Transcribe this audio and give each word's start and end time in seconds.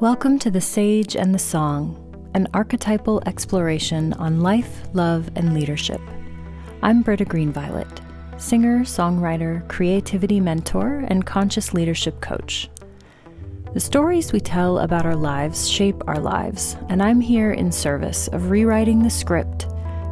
Welcome 0.00 0.38
to 0.38 0.50
The 0.52 0.60
Sage 0.60 1.16
and 1.16 1.34
the 1.34 1.40
Song, 1.40 2.30
an 2.32 2.46
archetypal 2.54 3.20
exploration 3.26 4.12
on 4.12 4.42
life, 4.42 4.82
love, 4.92 5.28
and 5.34 5.52
leadership. 5.52 6.00
I'm 6.82 7.02
Britta 7.02 7.24
Greenviolet, 7.24 8.00
singer, 8.40 8.84
songwriter, 8.84 9.66
creativity 9.66 10.38
mentor, 10.38 11.04
and 11.08 11.26
conscious 11.26 11.74
leadership 11.74 12.20
coach. 12.20 12.70
The 13.74 13.80
stories 13.80 14.32
we 14.32 14.38
tell 14.38 14.78
about 14.78 15.04
our 15.04 15.16
lives 15.16 15.68
shape 15.68 16.00
our 16.06 16.20
lives, 16.20 16.76
and 16.88 17.02
I'm 17.02 17.20
here 17.20 17.50
in 17.50 17.72
service 17.72 18.28
of 18.28 18.50
rewriting 18.50 19.02
the 19.02 19.10
script, 19.10 19.66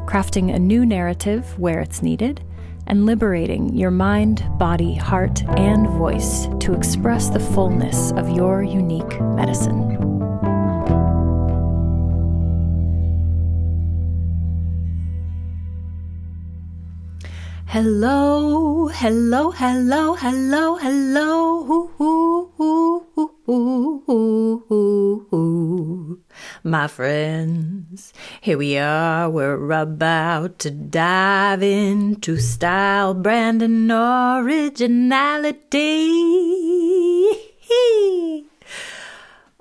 crafting 0.05 0.53
a 0.53 0.59
new 0.59 0.85
narrative 0.85 1.57
where 1.61 1.79
it's 1.79 2.03
needed, 2.03 2.43
and 2.87 3.07
liberating 3.07 3.75
your 3.75 3.91
mind, 3.91 4.45
body, 4.59 4.95
heart, 4.95 5.43
and 5.59 5.89
voice 5.91 6.49
to 6.61 6.73
express 6.73 7.29
the 7.29 7.41
fullness 7.41 8.13
of 8.13 8.31
your 8.31 8.63
unique 8.63 9.21
medicine. 9.21 9.87
Hello, 17.69 18.89
hello, 18.89 19.51
hello, 19.51 20.15
hello, 20.15 20.77
hello. 20.77 21.65
Ooh, 21.69 21.91
ooh, 22.01 22.97
ooh, 23.49 24.03
My 26.67 26.89
friends, 26.89 28.13
here 28.41 28.59
we 28.59 28.77
are. 28.77 29.31
We're 29.31 29.71
about 29.71 30.59
to 30.59 30.73
dive 30.73 31.63
into 31.63 32.39
style, 32.39 33.15
brand, 33.15 33.63
and 33.63 33.89
originality. 33.89 35.13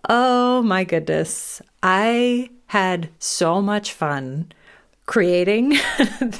Oh 0.07 0.61
my 0.61 0.83
goodness. 0.83 1.61
I 1.81 2.49
had 2.67 3.09
so 3.17 3.59
much 3.61 3.91
fun 3.93 4.51
creating 5.07 5.69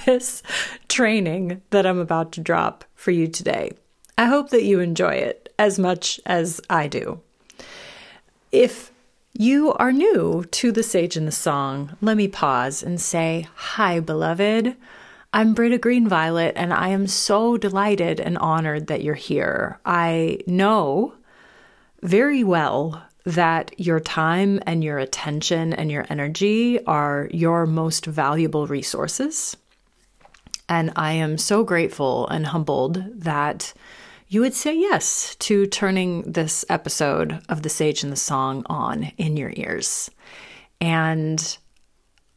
this 0.06 0.44
training 0.88 1.62
that 1.72 1.88
I'm 1.88 1.98
about 1.98 2.32
to 2.34 2.42
drop 2.42 2.86
for 2.94 3.10
you 3.10 3.28
today. 3.28 3.72
I 4.20 4.26
hope 4.26 4.50
that 4.52 4.64
you 4.64 4.80
enjoy 4.80 5.14
it 5.14 5.54
as 5.58 5.80
much 5.80 6.20
as 6.28 6.62
I 6.70 6.88
do. 6.88 7.22
If 8.52 8.92
you 9.38 9.74
are 9.74 9.92
new 9.92 10.46
to 10.50 10.72
the 10.72 10.84
Sage 10.84 11.18
and 11.18 11.28
the 11.28 11.32
Song, 11.32 11.98
let 12.00 12.16
me 12.16 12.28
pause 12.28 12.82
and 12.82 13.02
say, 13.02 13.48
Hi, 13.56 14.00
beloved. 14.00 14.78
I'm 15.34 15.54
Britta 15.54 15.78
Green 15.78 16.08
Violet, 16.08 16.54
and 16.56 16.72
I 16.72 16.90
am 16.90 17.08
so 17.08 17.58
delighted 17.58 18.22
and 18.22 18.38
honored 18.38 18.88
that 18.88 19.04
you're 19.04 19.14
here. 19.14 19.80
I 19.86 20.40
know 20.48 21.16
very 22.02 22.46
well 22.46 23.04
that 23.26 23.78
your 23.78 24.00
time 24.00 24.62
and 24.66 24.82
your 24.82 25.00
attention 25.00 25.74
and 25.74 25.92
your 25.92 26.06
energy 26.10 26.82
are 26.86 27.28
your 27.34 27.66
most 27.66 28.06
valuable 28.06 28.68
resources. 28.68 29.58
And 30.70 30.94
I 30.96 31.12
am 31.14 31.38
so 31.38 31.66
grateful 31.66 32.28
and 32.30 32.46
humbled 32.46 33.04
that 33.24 33.74
you 34.28 34.42
would 34.42 34.54
say 34.54 34.76
yes 34.76 35.36
to 35.36 35.68
turning 35.68 36.24
this 36.24 36.66
episode 36.70 37.42
of 37.48 37.62
The 37.62 37.70
Sage 37.70 38.04
and 38.04 38.12
the 38.12 38.18
Song 38.18 38.64
on 38.68 39.12
in 39.18 39.38
your 39.38 39.54
ears. 39.56 40.10
And 40.82 41.58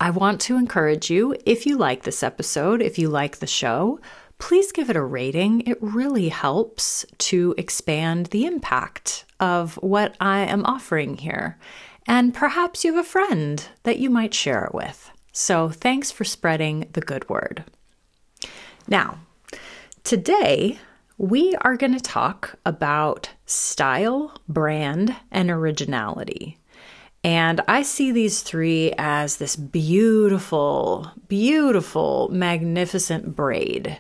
I 0.01 0.11
want 0.11 0.41
to 0.43 0.57
encourage 0.57 1.11
you 1.11 1.35
if 1.47 1.67
you 1.67 1.77
like 1.77 2.03
this 2.03 2.23
episode, 2.23 2.83
if 2.83 2.99
you 2.99 3.09
like 3.09 3.39
the 3.39 3.47
show, 3.47 4.01
please 4.39 4.71
give 4.71 4.91
it 4.91 4.97
a 4.97 5.03
rating. 5.03 5.63
It 5.63 5.79
really 5.81 6.29
helps 6.29 7.07
to 7.19 7.55
expand 7.57 8.27
the 8.27 8.47
impact 8.47 9.25
of 9.41 9.77
what 9.77 10.15
I 10.21 10.41
am 10.41 10.65
offering 10.67 11.17
here. 11.17 11.59
And 12.07 12.35
perhaps 12.35 12.85
you 12.85 12.95
have 12.95 13.05
a 13.05 13.09
friend 13.09 13.65
that 13.83 13.99
you 13.99 14.11
might 14.11 14.35
share 14.35 14.65
it 14.65 14.75
with. 14.75 15.11
So 15.33 15.69
thanks 15.69 16.11
for 16.11 16.25
spreading 16.25 16.89
the 16.93 17.01
good 17.01 17.29
word. 17.29 17.65
Now, 18.87 19.19
today 20.05 20.79
we 21.19 21.57
are 21.63 21.77
going 21.77 21.93
to 21.93 22.01
talk 22.01 22.55
about 22.65 23.31
style, 23.45 24.41
brand, 24.49 25.15
and 25.33 25.51
originality. 25.51 26.57
And 27.25 27.61
I 27.67 27.83
see 27.83 28.13
these 28.13 28.43
three 28.43 28.95
as 28.97 29.37
this 29.37 29.57
beautiful, 29.57 31.11
beautiful, 31.27 32.29
magnificent 32.31 33.35
braid. 33.35 33.99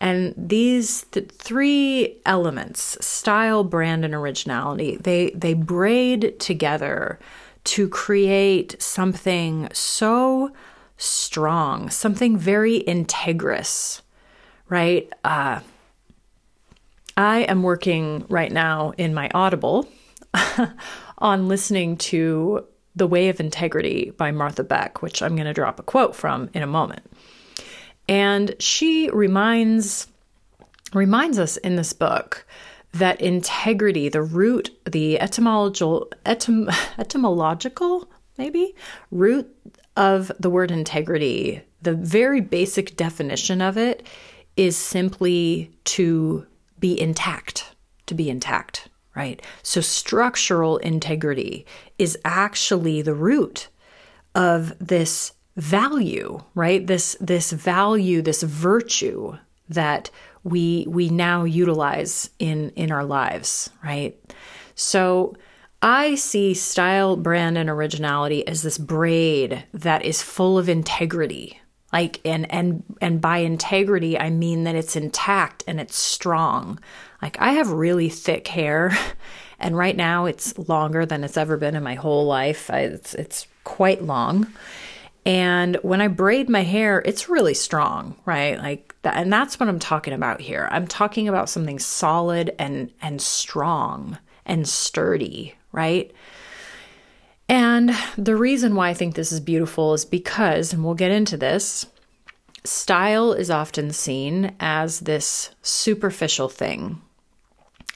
And 0.00 0.34
these 0.36 1.02
th- 1.12 1.30
three 1.30 2.16
elements, 2.24 2.96
style, 3.06 3.62
brand, 3.62 4.04
and 4.04 4.14
originality, 4.14 4.96
they, 4.96 5.30
they 5.34 5.52
braid 5.52 6.40
together 6.40 7.20
to 7.64 7.88
create 7.88 8.80
something 8.80 9.68
so 9.72 10.50
strong, 10.96 11.90
something 11.90 12.38
very 12.38 12.80
integrous, 12.80 14.00
right? 14.70 15.12
Uh, 15.22 15.60
I 17.16 17.40
am 17.40 17.62
working 17.62 18.24
right 18.28 18.50
now 18.50 18.92
in 18.98 19.14
my 19.14 19.30
Audible 19.34 19.88
on 21.18 21.48
listening 21.48 21.96
to 21.96 22.66
The 22.96 23.06
Way 23.06 23.28
of 23.28 23.40
Integrity 23.40 24.10
by 24.16 24.32
Martha 24.32 24.64
Beck, 24.64 25.02
which 25.02 25.22
I'm 25.22 25.36
going 25.36 25.46
to 25.46 25.52
drop 25.52 25.78
a 25.78 25.84
quote 25.84 26.16
from 26.16 26.50
in 26.54 26.62
a 26.62 26.66
moment. 26.66 27.02
And 28.08 28.54
she 28.58 29.10
reminds 29.10 30.08
reminds 30.92 31.38
us 31.40 31.56
in 31.58 31.74
this 31.74 31.92
book 31.92 32.46
that 32.92 33.20
integrity, 33.20 34.08
the 34.08 34.22
root, 34.22 34.70
the 34.88 35.18
etymological 35.20 36.08
etym, 36.24 36.72
etymological 36.98 38.08
maybe 38.38 38.74
root 39.10 39.48
of 39.96 40.30
the 40.38 40.50
word 40.50 40.70
integrity, 40.70 41.62
the 41.82 41.94
very 41.94 42.40
basic 42.40 42.96
definition 42.96 43.60
of 43.60 43.76
it 43.76 44.06
is 44.56 44.76
simply 44.76 45.70
to 45.84 46.46
be 46.84 47.00
intact, 47.00 47.74
to 48.04 48.14
be 48.14 48.28
intact, 48.28 48.90
right? 49.16 49.40
So 49.62 49.80
structural 49.80 50.76
integrity 50.76 51.64
is 51.98 52.18
actually 52.26 53.00
the 53.00 53.14
root 53.14 53.68
of 54.34 54.78
this 54.86 55.32
value, 55.56 56.42
right? 56.54 56.86
This 56.86 57.16
this 57.22 57.52
value, 57.52 58.20
this 58.20 58.42
virtue 58.42 59.38
that 59.70 60.10
we 60.42 60.84
we 60.86 61.08
now 61.08 61.44
utilize 61.44 62.28
in 62.38 62.68
in 62.76 62.92
our 62.92 63.06
lives, 63.06 63.70
right? 63.82 64.14
So 64.74 65.34
I 65.80 66.16
see 66.16 66.52
style, 66.52 67.16
brand, 67.16 67.56
and 67.56 67.70
originality 67.70 68.46
as 68.46 68.60
this 68.60 68.76
braid 68.76 69.64
that 69.72 70.04
is 70.04 70.20
full 70.20 70.58
of 70.58 70.68
integrity. 70.68 71.58
Like 71.94 72.20
and 72.24 72.52
and 72.52 72.82
and 73.00 73.20
by 73.20 73.38
integrity, 73.38 74.18
I 74.18 74.28
mean 74.28 74.64
that 74.64 74.74
it's 74.74 74.96
intact 74.96 75.62
and 75.68 75.78
it's 75.78 75.94
strong. 75.94 76.80
Like 77.22 77.40
I 77.40 77.52
have 77.52 77.70
really 77.70 78.08
thick 78.08 78.48
hair, 78.48 78.98
and 79.60 79.78
right 79.78 79.96
now 79.96 80.26
it's 80.26 80.58
longer 80.58 81.06
than 81.06 81.22
it's 81.22 81.36
ever 81.36 81.56
been 81.56 81.76
in 81.76 81.84
my 81.84 81.94
whole 81.94 82.26
life. 82.26 82.68
I, 82.68 82.80
it's 82.80 83.14
it's 83.14 83.46
quite 83.62 84.02
long, 84.02 84.48
and 85.24 85.76
when 85.82 86.00
I 86.00 86.08
braid 86.08 86.48
my 86.48 86.64
hair, 86.64 87.00
it's 87.04 87.28
really 87.28 87.54
strong, 87.54 88.16
right? 88.24 88.58
Like 88.58 88.96
that, 89.02 89.16
and 89.16 89.32
that's 89.32 89.60
what 89.60 89.68
I'm 89.68 89.78
talking 89.78 90.14
about 90.14 90.40
here. 90.40 90.68
I'm 90.72 90.88
talking 90.88 91.28
about 91.28 91.48
something 91.48 91.78
solid 91.78 92.56
and 92.58 92.90
and 93.02 93.22
strong 93.22 94.18
and 94.44 94.68
sturdy, 94.68 95.54
right? 95.70 96.12
And 97.48 97.94
the 98.16 98.36
reason 98.36 98.74
why 98.74 98.88
I 98.88 98.94
think 98.94 99.14
this 99.14 99.32
is 99.32 99.40
beautiful 99.40 99.92
is 99.94 100.04
because, 100.04 100.72
and 100.72 100.84
we'll 100.84 100.94
get 100.94 101.10
into 101.10 101.36
this, 101.36 101.86
style 102.64 103.32
is 103.32 103.50
often 103.50 103.90
seen 103.92 104.54
as 104.60 105.00
this 105.00 105.50
superficial 105.62 106.48
thing. 106.48 107.02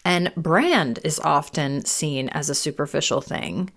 And 0.05 0.33
brand 0.37 1.01
is 1.05 1.19
often 1.21 1.85
seen 1.85 2.29
as 2.31 2.51
a 2.51 2.55
superficial 2.55 3.21
thing. 3.21 3.71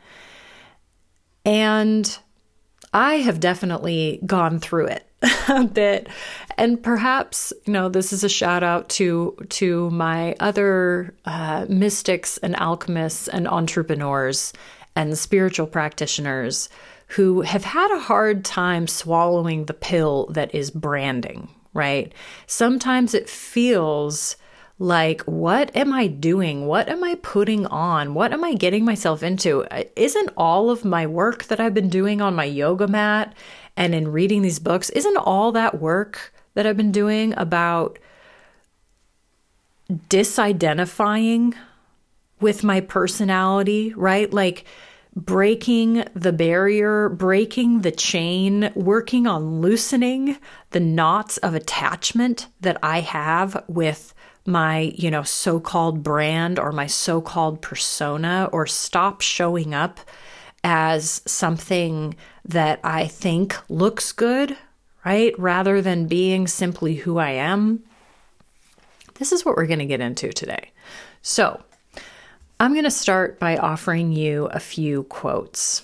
And 1.46 2.18
I 2.94 3.16
have 3.16 3.40
definitely 3.40 4.20
gone 4.26 4.60
through 4.60 4.88
it 4.88 5.08
a 5.50 5.64
bit. 5.66 6.08
And 6.58 6.82
perhaps, 6.82 7.54
you 7.66 7.74
know, 7.74 7.90
this 7.90 8.12
is 8.12 8.24
a 8.24 8.30
shout 8.30 8.64
out 8.64 8.90
to 8.90 9.38
to 9.50 9.90
my 9.92 10.36
other 10.40 11.16
uh, 11.26 11.66
mystics 11.70 12.38
and 12.38 12.56
alchemists 12.60 13.28
and 13.28 13.48
entrepreneurs 13.48 14.54
and 14.96 15.18
spiritual 15.18 15.68
practitioners 15.68 16.70
who 17.08 17.42
have 17.42 17.66
had 17.66 17.92
a 17.94 18.00
hard 18.00 18.46
time 18.46 18.88
swallowing 18.88 19.66
the 19.66 19.74
pill 19.74 20.28
that 20.28 20.54
is 20.56 20.72
branding, 20.72 21.50
right? 21.74 22.14
Sometimes 22.48 23.14
it 23.14 23.30
feels 23.30 24.38
like 24.80 25.22
what 25.22 25.76
am 25.76 25.94
i 25.94 26.08
doing? 26.08 26.66
What 26.66 26.90
am 26.90 27.04
i 27.04 27.16
putting 27.16 27.68
on? 27.68 28.16
What 28.16 28.34
am 28.34 28.44
i 28.44 28.56
getting 28.56 28.84
myself 28.84 29.22
into? 29.22 29.66
Isn't 29.96 30.32
all 30.36 30.72
of 30.72 30.84
my 30.84 31.06
work 31.06 31.44
that 31.46 31.60
i've 31.60 31.74
been 31.74 31.90
doing 31.90 32.20
on 32.20 32.34
my 32.34 32.46
yoga 32.46 32.88
mat 32.88 33.36
and 33.78 33.94
in 33.94 34.12
reading 34.12 34.42
these 34.42 34.60
books 34.60 34.90
isn't 34.92 35.18
all 35.18 35.52
that 35.52 35.80
work 35.80 36.34
that 36.54 36.66
i've 36.66 36.78
been 36.78 36.92
doing 36.92 37.34
about 37.38 38.00
disidentifying 40.10 41.54
with 42.42 42.64
my 42.64 42.82
personality 42.82 43.94
right 43.94 44.34
like 44.34 44.66
breaking 45.16 46.06
the 46.14 46.32
barrier, 46.32 47.10
breaking 47.10 47.82
the 47.82 47.92
chain, 47.92 48.72
working 48.76 49.28
on 49.28 49.60
loosening 49.62 50.38
the 50.72 50.80
knots 50.80 51.38
of 51.38 51.54
attachment 51.54 52.48
that 52.62 52.78
I 52.82 53.02
have 53.02 53.64
with 53.68 54.14
my, 54.46 54.94
you 54.96 55.12
know, 55.12 55.24
so 55.24 55.60
called 55.60 56.02
brand 56.02 56.58
or 56.58 56.72
my 56.72 56.88
so 56.88 57.22
called 57.22 57.62
persona, 57.62 58.50
or 58.52 58.66
stop 58.66 59.22
showing 59.22 59.74
up 59.74 60.00
as 60.64 61.22
something 61.26 62.16
that 62.46 62.80
I 62.84 63.08
think 63.08 63.56
looks 63.70 64.12
good, 64.12 64.58
right? 65.06 65.38
Rather 65.38 65.82
than 65.82 66.08
being 66.08 66.48
simply 66.48 66.96
who 66.96 67.18
I 67.18 67.32
am. 67.32 67.84
This 69.16 69.32
is 69.32 69.46
what 69.46 69.58
we're 69.58 69.68
going 69.68 69.80
to 69.80 69.86
get 69.86 70.02
into 70.02 70.32
today. 70.32 70.72
So, 71.22 71.62
I'm 72.62 72.74
going 72.74 72.84
to 72.84 72.92
start 72.92 73.40
by 73.40 73.58
offering 73.58 74.12
you 74.12 74.46
a 74.46 74.60
few 74.60 75.02
quotes. 75.06 75.84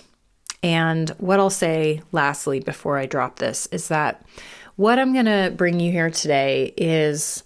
And 0.62 1.10
what 1.18 1.40
I'll 1.40 1.50
say 1.50 2.02
lastly 2.12 2.60
before 2.60 2.96
I 2.98 3.06
drop 3.06 3.40
this 3.40 3.66
is 3.72 3.88
that 3.88 4.24
what 4.76 5.00
I'm 5.00 5.12
going 5.12 5.24
to 5.24 5.52
bring 5.56 5.80
you 5.80 5.90
here 5.90 6.08
today 6.08 6.72
is 6.76 7.42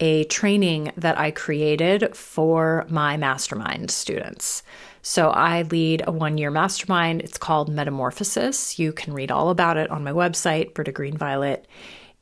a 0.00 0.24
training 0.24 0.92
that 0.96 1.18
I 1.18 1.30
created 1.30 2.16
for 2.16 2.86
my 2.88 3.18
mastermind 3.18 3.90
students. 3.90 4.62
So 5.02 5.28
I 5.28 5.60
lead 5.60 6.02
a 6.06 6.12
one 6.12 6.38
year 6.38 6.50
mastermind. 6.50 7.20
It's 7.20 7.36
called 7.36 7.68
Metamorphosis. 7.68 8.78
You 8.78 8.94
can 8.94 9.12
read 9.12 9.30
all 9.30 9.50
about 9.50 9.76
it 9.76 9.90
on 9.90 10.04
my 10.04 10.12
website, 10.12 10.72
Britta 10.72 10.92
Green 10.92 11.18
Violet. 11.18 11.66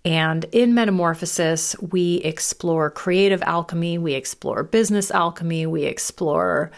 And 0.05 0.45
in 0.53 0.75
Metamorphosis, 0.75 1.77
we 1.81 2.17
explore 2.17 2.91
creative 2.91 3.43
alchemy, 3.43 3.99
we 3.99 4.15
explore 4.15 4.63
business 4.63 5.11
alchemy, 5.11 5.67
we 5.67 5.85
explore 5.85 6.71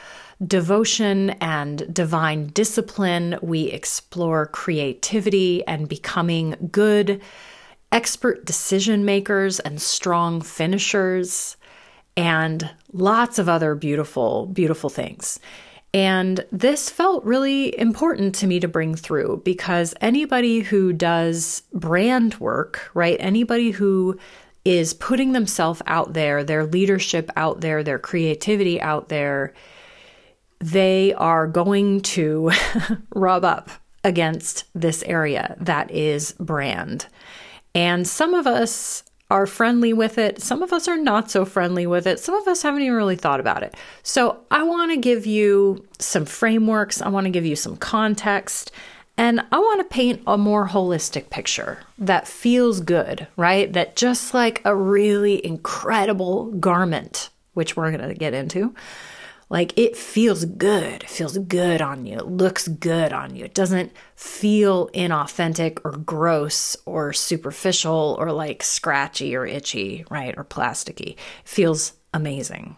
devotion 0.44 1.30
and 1.40 1.92
divine 1.92 2.46
discipline, 2.48 3.38
we 3.42 3.64
explore 3.64 4.46
creativity 4.46 5.64
and 5.66 5.88
becoming 5.88 6.70
good, 6.72 7.20
expert 7.92 8.46
decision 8.46 9.04
makers 9.04 9.60
and 9.60 9.80
strong 9.80 10.40
finishers, 10.40 11.56
and 12.16 12.70
lots 12.92 13.38
of 13.38 13.48
other 13.48 13.74
beautiful, 13.74 14.46
beautiful 14.46 14.90
things. 14.90 15.38
And 15.92 16.44
this 16.52 16.88
felt 16.88 17.24
really 17.24 17.76
important 17.78 18.34
to 18.36 18.46
me 18.46 18.60
to 18.60 18.68
bring 18.68 18.94
through 18.94 19.42
because 19.44 19.94
anybody 20.00 20.60
who 20.60 20.92
does 20.92 21.62
brand 21.72 22.34
work, 22.36 22.90
right? 22.94 23.16
Anybody 23.18 23.72
who 23.72 24.18
is 24.64 24.94
putting 24.94 25.32
themselves 25.32 25.82
out 25.86 26.12
there, 26.12 26.44
their 26.44 26.64
leadership 26.64 27.30
out 27.34 27.60
there, 27.60 27.82
their 27.82 27.98
creativity 27.98 28.80
out 28.80 29.08
there, 29.08 29.52
they 30.60 31.12
are 31.14 31.46
going 31.46 32.02
to 32.02 32.52
rub 33.14 33.44
up 33.44 33.70
against 34.04 34.64
this 34.74 35.02
area 35.04 35.56
that 35.58 35.90
is 35.90 36.32
brand. 36.38 37.06
And 37.74 38.06
some 38.06 38.34
of 38.34 38.46
us 38.46 39.02
are 39.30 39.46
friendly 39.46 39.92
with 39.92 40.18
it. 40.18 40.42
Some 40.42 40.62
of 40.62 40.72
us 40.72 40.88
are 40.88 40.98
not 40.98 41.30
so 41.30 41.44
friendly 41.44 41.86
with 41.86 42.06
it. 42.06 42.18
Some 42.18 42.34
of 42.34 42.48
us 42.48 42.62
haven't 42.62 42.82
even 42.82 42.94
really 42.94 43.16
thought 43.16 43.40
about 43.40 43.62
it. 43.62 43.76
So, 44.02 44.40
I 44.50 44.62
want 44.62 44.90
to 44.90 44.96
give 44.96 45.26
you 45.26 45.86
some 45.98 46.24
frameworks, 46.24 47.00
I 47.00 47.08
want 47.08 47.24
to 47.24 47.30
give 47.30 47.46
you 47.46 47.56
some 47.56 47.76
context, 47.76 48.72
and 49.16 49.40
I 49.52 49.58
want 49.58 49.80
to 49.80 49.94
paint 49.94 50.22
a 50.26 50.38
more 50.38 50.68
holistic 50.68 51.28
picture 51.28 51.78
that 51.98 52.26
feels 52.26 52.80
good, 52.80 53.26
right? 53.36 53.70
That 53.72 53.94
just 53.94 54.32
like 54.32 54.62
a 54.64 54.74
really 54.74 55.44
incredible 55.44 56.46
garment, 56.52 57.28
which 57.52 57.76
we're 57.76 57.92
going 57.92 58.08
to 58.08 58.14
get 58.14 58.32
into, 58.32 58.74
like 59.50 59.76
it 59.76 59.96
feels 59.96 60.44
good. 60.44 61.02
It 61.02 61.10
feels 61.10 61.36
good 61.36 61.82
on 61.82 62.06
you. 62.06 62.16
It 62.16 62.26
looks 62.26 62.68
good 62.68 63.12
on 63.12 63.34
you. 63.34 63.44
It 63.44 63.54
doesn't 63.54 63.92
feel 64.14 64.88
inauthentic 64.90 65.80
or 65.84 65.90
gross 65.90 66.76
or 66.86 67.12
superficial 67.12 68.16
or 68.18 68.30
like 68.32 68.62
scratchy 68.62 69.34
or 69.34 69.44
itchy, 69.44 70.04
right? 70.08 70.34
Or 70.38 70.44
plasticky. 70.44 71.14
It 71.14 71.18
feels 71.44 71.94
amazing. 72.14 72.76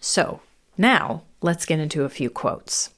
So 0.00 0.40
now 0.78 1.24
let's 1.42 1.66
get 1.66 1.80
into 1.80 2.04
a 2.04 2.08
few 2.08 2.30
quotes. 2.30 2.90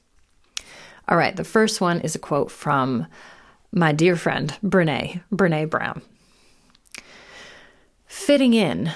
All 1.07 1.17
right, 1.17 1.35
the 1.35 1.43
first 1.43 1.81
one 1.81 1.99
is 2.01 2.15
a 2.15 2.19
quote 2.19 2.51
from 2.51 3.07
my 3.71 3.91
dear 3.91 4.15
friend, 4.15 4.55
Brene, 4.63 5.21
Brene 5.31 5.69
Brown. 5.69 6.01
Fitting 8.05 8.53
in 8.53 8.91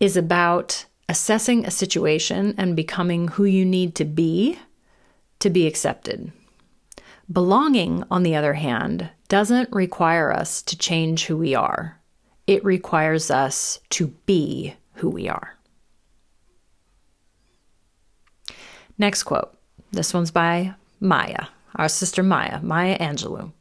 is 0.00 0.16
about 0.16 0.84
assessing 1.08 1.64
a 1.64 1.70
situation 1.70 2.54
and 2.58 2.76
becoming 2.76 3.28
who 3.28 3.44
you 3.44 3.64
need 3.64 3.94
to 3.94 4.04
be 4.04 4.58
to 5.38 5.50
be 5.50 5.66
accepted. 5.66 6.32
Belonging, 7.30 8.04
on 8.10 8.22
the 8.22 8.36
other 8.36 8.54
hand, 8.54 9.10
doesn't 9.28 9.72
require 9.72 10.32
us 10.32 10.62
to 10.62 10.78
change 10.78 11.26
who 11.26 11.36
we 11.36 11.54
are, 11.54 12.00
it 12.46 12.64
requires 12.64 13.30
us 13.30 13.80
to 13.90 14.08
be 14.26 14.74
who 14.94 15.10
we 15.10 15.28
are. 15.28 15.56
Next 18.98 19.24
quote. 19.24 19.52
This 19.92 20.14
one's 20.14 20.30
by 20.30 20.74
Maya, 21.00 21.46
our 21.76 21.88
sister 21.88 22.22
Maya, 22.22 22.60
Maya 22.62 22.98
Angelou. 22.98 23.52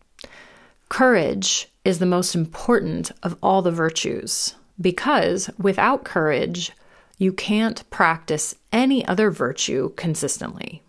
Courage 0.89 1.67
is 1.83 1.99
the 1.99 2.05
most 2.05 2.35
important 2.35 3.11
of 3.23 3.37
all 3.41 3.61
the 3.61 3.71
virtues 3.71 4.55
because 4.79 5.49
without 5.57 6.03
courage, 6.03 6.71
you 7.17 7.31
can't 7.31 7.89
practice 7.89 8.55
any 8.71 9.05
other 9.05 9.31
virtue 9.31 9.93
consistently. 9.95 10.81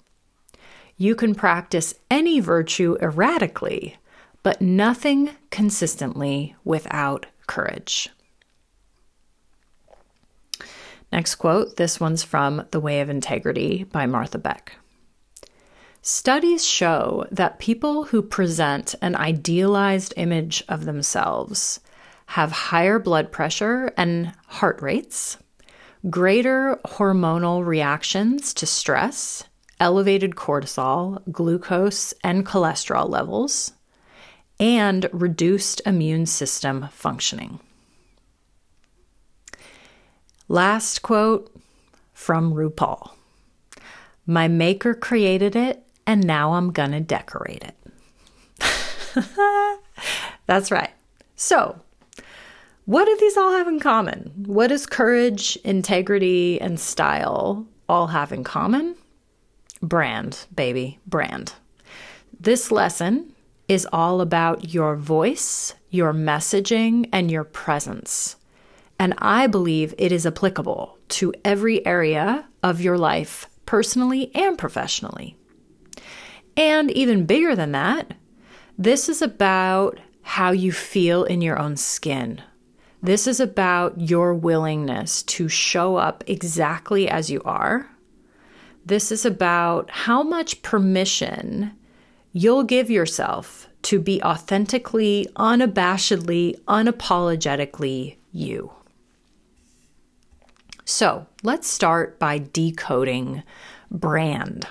You 0.96 1.14
can 1.14 1.34
practice 1.34 1.94
any 2.10 2.40
virtue 2.40 2.96
erratically, 3.00 3.96
but 4.42 4.60
nothing 4.60 5.30
consistently 5.50 6.56
without 6.64 7.26
courage. 7.46 8.08
Next 11.12 11.36
quote 11.36 11.76
this 11.76 12.00
one's 12.00 12.22
from 12.22 12.66
The 12.70 12.80
Way 12.80 13.00
of 13.00 13.08
Integrity 13.08 13.84
by 13.84 14.06
Martha 14.06 14.38
Beck. 14.38 14.76
Studies 16.02 16.64
show 16.64 17.26
that 17.30 17.58
people 17.58 18.04
who 18.04 18.22
present 18.22 18.94
an 19.02 19.16
idealized 19.16 20.14
image 20.16 20.62
of 20.68 20.84
themselves 20.84 21.80
have 22.26 22.52
higher 22.52 22.98
blood 22.98 23.32
pressure 23.32 23.92
and 23.96 24.32
heart 24.46 24.80
rates, 24.80 25.38
greater 26.08 26.78
hormonal 26.84 27.64
reactions 27.64 28.54
to 28.54 28.66
stress, 28.66 29.44
elevated 29.80 30.32
cortisol, 30.32 31.20
glucose, 31.32 32.14
and 32.22 32.46
cholesterol 32.46 33.08
levels, 33.08 33.72
and 34.58 35.08
reduced 35.12 35.82
immune 35.84 36.26
system 36.26 36.88
functioning. 36.92 37.60
Last 40.48 41.02
quote 41.02 41.54
from 42.14 42.54
RuPaul 42.54 43.10
My 44.26 44.48
maker 44.48 44.94
created 44.94 45.56
it, 45.56 45.84
and 46.06 46.24
now 46.24 46.52
I'm 46.52 46.70
gonna 46.72 47.00
decorate 47.00 47.64
it. 47.64 47.74
That's 50.46 50.70
right. 50.70 50.90
So, 51.34 51.80
what 52.86 53.04
do 53.04 53.16
these 53.20 53.36
all 53.36 53.52
have 53.52 53.68
in 53.68 53.80
common? 53.80 54.32
What 54.46 54.68
does 54.68 54.86
courage, 54.86 55.56
integrity, 55.64 56.60
and 56.60 56.78
style 56.78 57.66
all 57.88 58.06
have 58.06 58.32
in 58.32 58.44
common? 58.44 58.94
Brand, 59.82 60.46
baby, 60.54 60.98
brand. 61.06 61.52
This 62.38 62.70
lesson 62.70 63.34
is 63.68 63.88
all 63.92 64.20
about 64.20 64.72
your 64.72 64.94
voice, 64.94 65.74
your 65.90 66.12
messaging, 66.12 67.08
and 67.12 67.30
your 67.30 67.42
presence. 67.42 68.36
And 68.98 69.14
I 69.18 69.48
believe 69.48 69.92
it 69.98 70.12
is 70.12 70.24
applicable 70.24 70.96
to 71.08 71.34
every 71.44 71.84
area 71.84 72.46
of 72.62 72.80
your 72.80 72.96
life, 72.96 73.48
personally 73.66 74.30
and 74.34 74.56
professionally. 74.56 75.36
And 76.56 76.90
even 76.92 77.26
bigger 77.26 77.56
than 77.56 77.72
that, 77.72 78.14
this 78.78 79.08
is 79.08 79.22
about 79.22 79.98
how 80.22 80.52
you 80.52 80.70
feel 80.72 81.24
in 81.24 81.42
your 81.42 81.58
own 81.58 81.76
skin, 81.76 82.42
this 83.02 83.26
is 83.26 83.40
about 83.40 84.00
your 84.00 84.34
willingness 84.34 85.22
to 85.24 85.48
show 85.48 85.96
up 85.96 86.24
exactly 86.26 87.08
as 87.08 87.30
you 87.30 87.42
are. 87.44 87.88
This 88.84 89.12
is 89.12 89.24
about 89.24 89.90
how 89.90 90.22
much 90.22 90.62
permission 90.62 91.72
you'll 92.32 92.64
give 92.64 92.90
yourself 92.90 93.68
to 93.82 94.00
be 94.00 94.22
authentically, 94.22 95.26
unabashedly, 95.36 96.58
unapologetically 96.64 98.16
you. 98.32 98.72
So 100.84 101.26
let's 101.42 101.68
start 101.68 102.18
by 102.18 102.38
decoding 102.38 103.42
brand. 103.90 104.66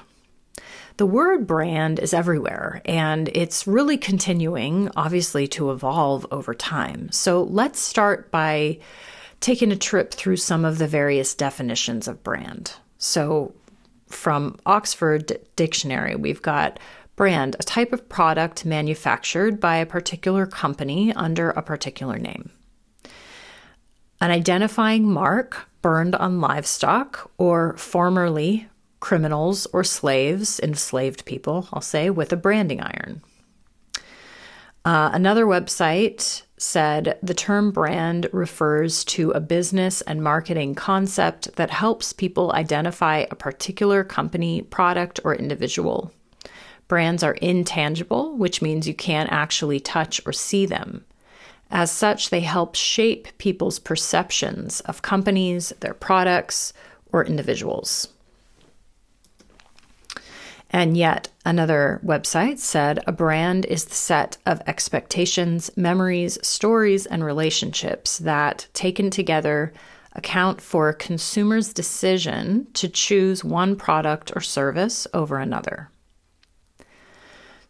The 0.97 1.05
word 1.05 1.45
brand 1.45 1.99
is 1.99 2.13
everywhere 2.13 2.81
and 2.85 3.29
it's 3.33 3.67
really 3.67 3.97
continuing, 3.97 4.89
obviously, 4.95 5.47
to 5.49 5.71
evolve 5.71 6.25
over 6.31 6.53
time. 6.53 7.11
So 7.11 7.43
let's 7.43 7.79
start 7.79 8.31
by 8.31 8.79
taking 9.41 9.71
a 9.71 9.77
trip 9.77 10.13
through 10.13 10.37
some 10.37 10.63
of 10.63 10.77
the 10.77 10.87
various 10.87 11.35
definitions 11.35 12.07
of 12.07 12.23
brand. 12.23 12.73
So, 12.97 13.53
from 14.07 14.57
Oxford 14.65 15.39
Dictionary, 15.55 16.15
we've 16.15 16.41
got 16.41 16.79
brand, 17.15 17.55
a 17.59 17.63
type 17.63 17.91
of 17.91 18.07
product 18.07 18.65
manufactured 18.65 19.59
by 19.59 19.77
a 19.77 19.85
particular 19.85 20.45
company 20.45 21.11
under 21.13 21.49
a 21.49 21.61
particular 21.61 22.17
name. 22.17 22.51
An 24.21 24.31
identifying 24.31 25.11
mark 25.11 25.67
burned 25.81 26.15
on 26.15 26.39
livestock 26.39 27.29
or 27.37 27.75
formerly 27.77 28.67
criminals 29.05 29.67
or 29.67 29.83
slaves, 29.83 30.59
enslaved 30.61 31.25
people, 31.25 31.67
I'll 31.71 31.79
say, 31.79 32.09
with 32.09 32.33
a 32.33 32.35
branding 32.35 32.81
iron. 32.81 33.21
Uh, 34.83 35.11
another 35.13 35.45
website 35.45 36.41
said 36.57 37.19
the 37.21 37.35
term 37.35 37.69
brand 37.69 38.27
refers 38.33 39.05
to 39.05 39.29
a 39.29 39.39
business 39.39 40.01
and 40.01 40.23
marketing 40.23 40.73
concept 40.73 41.55
that 41.55 41.69
helps 41.69 42.13
people 42.13 42.51
identify 42.53 43.17
a 43.29 43.35
particular 43.35 44.03
company, 44.03 44.63
product, 44.63 45.19
or 45.23 45.35
individual. 45.35 46.11
Brands 46.87 47.21
are 47.21 47.35
intangible, 47.35 48.35
which 48.35 48.63
means 48.63 48.87
you 48.87 48.95
can't 48.95 49.31
actually 49.31 49.79
touch 49.79 50.19
or 50.25 50.33
see 50.33 50.65
them. 50.65 51.05
As 51.69 51.91
such, 51.91 52.31
they 52.31 52.39
help 52.41 52.73
shape 52.73 53.27
people's 53.37 53.77
perceptions 53.77 54.79
of 54.81 55.03
companies, 55.03 55.73
their 55.81 55.93
products, 55.93 56.73
or 57.11 57.23
individuals. 57.23 58.07
And 60.69 60.97
yet, 60.97 61.29
another 61.45 62.01
website 62.03 62.59
said 62.59 62.99
a 63.07 63.11
brand 63.11 63.65
is 63.65 63.85
the 63.85 63.95
set 63.95 64.37
of 64.45 64.61
expectations, 64.67 65.69
memories, 65.77 66.37
stories, 66.45 67.05
and 67.05 67.23
relationships 67.23 68.17
that, 68.19 68.67
taken 68.73 69.09
together, 69.09 69.73
account 70.13 70.61
for 70.61 70.89
a 70.89 70.95
consumer's 70.95 71.73
decision 71.73 72.67
to 72.73 72.87
choose 72.87 73.43
one 73.43 73.75
product 73.75 74.31
or 74.35 74.41
service 74.41 75.07
over 75.13 75.37
another. 75.37 75.89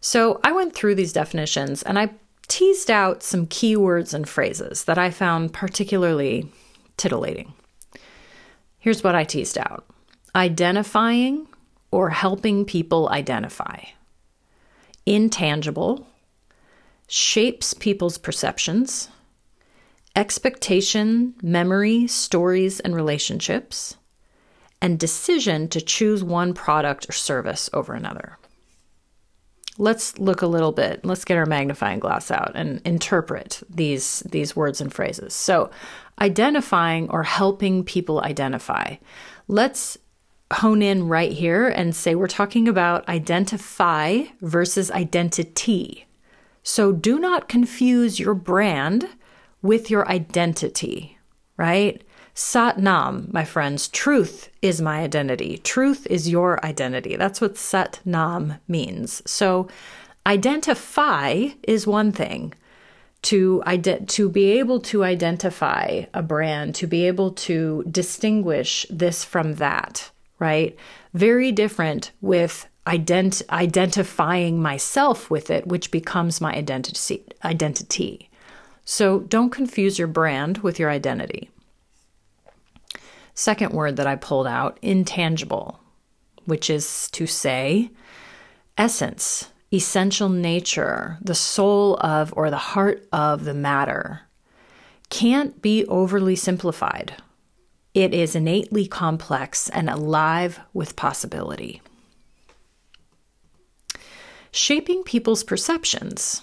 So 0.00 0.40
I 0.44 0.52
went 0.52 0.74
through 0.74 0.94
these 0.94 1.12
definitions 1.12 1.82
and 1.82 1.98
I 1.98 2.10
teased 2.48 2.90
out 2.90 3.22
some 3.22 3.46
keywords 3.46 4.14
and 4.14 4.28
phrases 4.28 4.84
that 4.84 4.98
I 4.98 5.10
found 5.10 5.52
particularly 5.52 6.50
titillating. 6.96 7.52
Here's 8.78 9.02
what 9.02 9.16
I 9.16 9.24
teased 9.24 9.58
out 9.58 9.84
identifying 10.34 11.48
or 11.90 12.10
helping 12.10 12.64
people 12.64 13.08
identify, 13.08 13.80
intangible, 15.04 16.06
shapes 17.08 17.74
people's 17.74 18.18
perceptions, 18.18 19.08
expectation, 20.14 21.34
memory, 21.42 22.06
stories, 22.06 22.80
and 22.80 22.94
relationships, 22.94 23.96
and 24.80 24.98
decision 24.98 25.68
to 25.68 25.80
choose 25.80 26.24
one 26.24 26.54
product 26.54 27.08
or 27.08 27.12
service 27.12 27.70
over 27.72 27.94
another. 27.94 28.38
Let's 29.78 30.18
look 30.18 30.40
a 30.40 30.46
little 30.46 30.72
bit. 30.72 31.04
Let's 31.04 31.24
get 31.24 31.36
our 31.36 31.44
magnifying 31.44 31.98
glass 31.98 32.30
out 32.30 32.52
and 32.54 32.80
interpret 32.86 33.62
these 33.68 34.20
these 34.20 34.56
words 34.56 34.80
and 34.80 34.92
phrases. 34.92 35.34
So 35.34 35.70
identifying 36.20 37.10
or 37.10 37.22
helping 37.22 37.84
people 37.84 38.22
identify. 38.22 38.96
Let's 39.48 39.98
hone 40.52 40.82
in 40.82 41.08
right 41.08 41.32
here 41.32 41.68
and 41.68 41.94
say 41.94 42.14
we're 42.14 42.26
talking 42.26 42.68
about 42.68 43.08
identify 43.08 44.22
versus 44.40 44.90
identity 44.90 46.06
so 46.62 46.92
do 46.92 47.18
not 47.18 47.48
confuse 47.48 48.20
your 48.20 48.34
brand 48.34 49.08
with 49.62 49.90
your 49.90 50.08
identity 50.08 51.18
right 51.56 52.02
Sat 52.38 52.78
Nam, 52.78 53.30
my 53.32 53.46
friends, 53.46 53.88
truth 53.88 54.50
is 54.60 54.82
my 54.82 55.00
identity. 55.00 55.56
Truth 55.56 56.06
is 56.10 56.28
your 56.28 56.62
identity. 56.62 57.16
That's 57.16 57.40
what 57.40 57.56
Sat 57.56 57.98
Nam 58.04 58.56
means. 58.68 59.22
So, 59.24 59.68
identify 60.26 61.48
is 61.62 61.86
one 61.86 62.12
thing. 62.12 62.52
To 63.22 63.62
ide- 63.64 64.06
to 64.08 64.28
be 64.28 64.58
able 64.58 64.80
to 64.80 65.02
identify 65.02 66.04
a 66.12 66.22
brand, 66.22 66.74
to 66.74 66.86
be 66.86 67.06
able 67.06 67.30
to 67.48 67.82
distinguish 67.90 68.84
this 68.90 69.24
from 69.24 69.54
that, 69.54 70.10
right? 70.38 70.76
Very 71.14 71.52
different 71.52 72.12
with 72.20 72.68
ident- 72.86 73.48
identifying 73.50 74.60
myself 74.60 75.30
with 75.30 75.50
it, 75.50 75.66
which 75.66 75.90
becomes 75.90 76.40
my 76.40 76.54
identity. 76.54 77.24
Identity. 77.44 78.30
So 78.84 79.20
don't 79.20 79.50
confuse 79.50 79.98
your 79.98 80.08
brand 80.08 80.58
with 80.58 80.78
your 80.78 80.90
identity. 80.90 81.50
Second 83.34 83.72
word 83.72 83.96
that 83.96 84.06
I 84.06 84.16
pulled 84.16 84.46
out 84.46 84.78
intangible, 84.80 85.80
which 86.44 86.70
is 86.70 87.10
to 87.10 87.26
say 87.26 87.90
essence, 88.78 89.50
essential 89.72 90.28
nature, 90.28 91.18
the 91.20 91.34
soul 91.34 91.96
of 92.00 92.32
or 92.36 92.50
the 92.50 92.56
heart 92.56 93.06
of 93.12 93.44
the 93.44 93.54
matter, 93.54 94.22
can't 95.10 95.60
be 95.60 95.84
overly 95.86 96.36
simplified. 96.36 97.14
It 97.96 98.12
is 98.12 98.36
innately 98.36 98.86
complex 98.86 99.70
and 99.70 99.88
alive 99.88 100.60
with 100.74 100.96
possibility. 100.96 101.80
Shaping 104.50 105.02
people's 105.02 105.42
perceptions. 105.42 106.42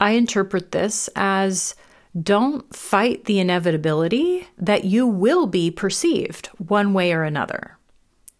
I 0.00 0.10
interpret 0.10 0.72
this 0.72 1.08
as 1.14 1.76
don't 2.20 2.74
fight 2.74 3.26
the 3.26 3.38
inevitability 3.38 4.48
that 4.58 4.84
you 4.84 5.06
will 5.06 5.46
be 5.46 5.70
perceived 5.70 6.48
one 6.58 6.94
way 6.94 7.12
or 7.12 7.22
another. 7.22 7.78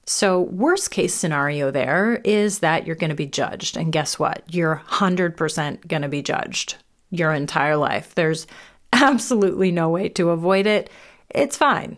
So, 0.05 0.41
worst 0.41 0.91
case 0.91 1.15
scenario 1.15 1.71
there 1.71 2.21
is 2.25 2.59
that 2.59 2.89
you're 2.89 2.97
going 2.97 3.11
to 3.11 3.15
be 3.15 3.27
judged. 3.27 3.77
And 3.77 3.93
guess 3.93 4.19
what? 4.19 4.43
You're 4.53 4.83
100% 4.89 5.87
going 5.87 6.03
to 6.03 6.09
be 6.09 6.23
judged 6.23 6.75
your 7.13 7.33
entire 7.33 7.77
life. 7.77 8.17
There's 8.17 8.49
absolutely 8.93 9.71
no 9.71 9.91
way 9.91 10.09
to 10.09 10.31
avoid 10.31 10.67
it. 10.67 10.91
It's 11.31 11.57
fine. 11.57 11.97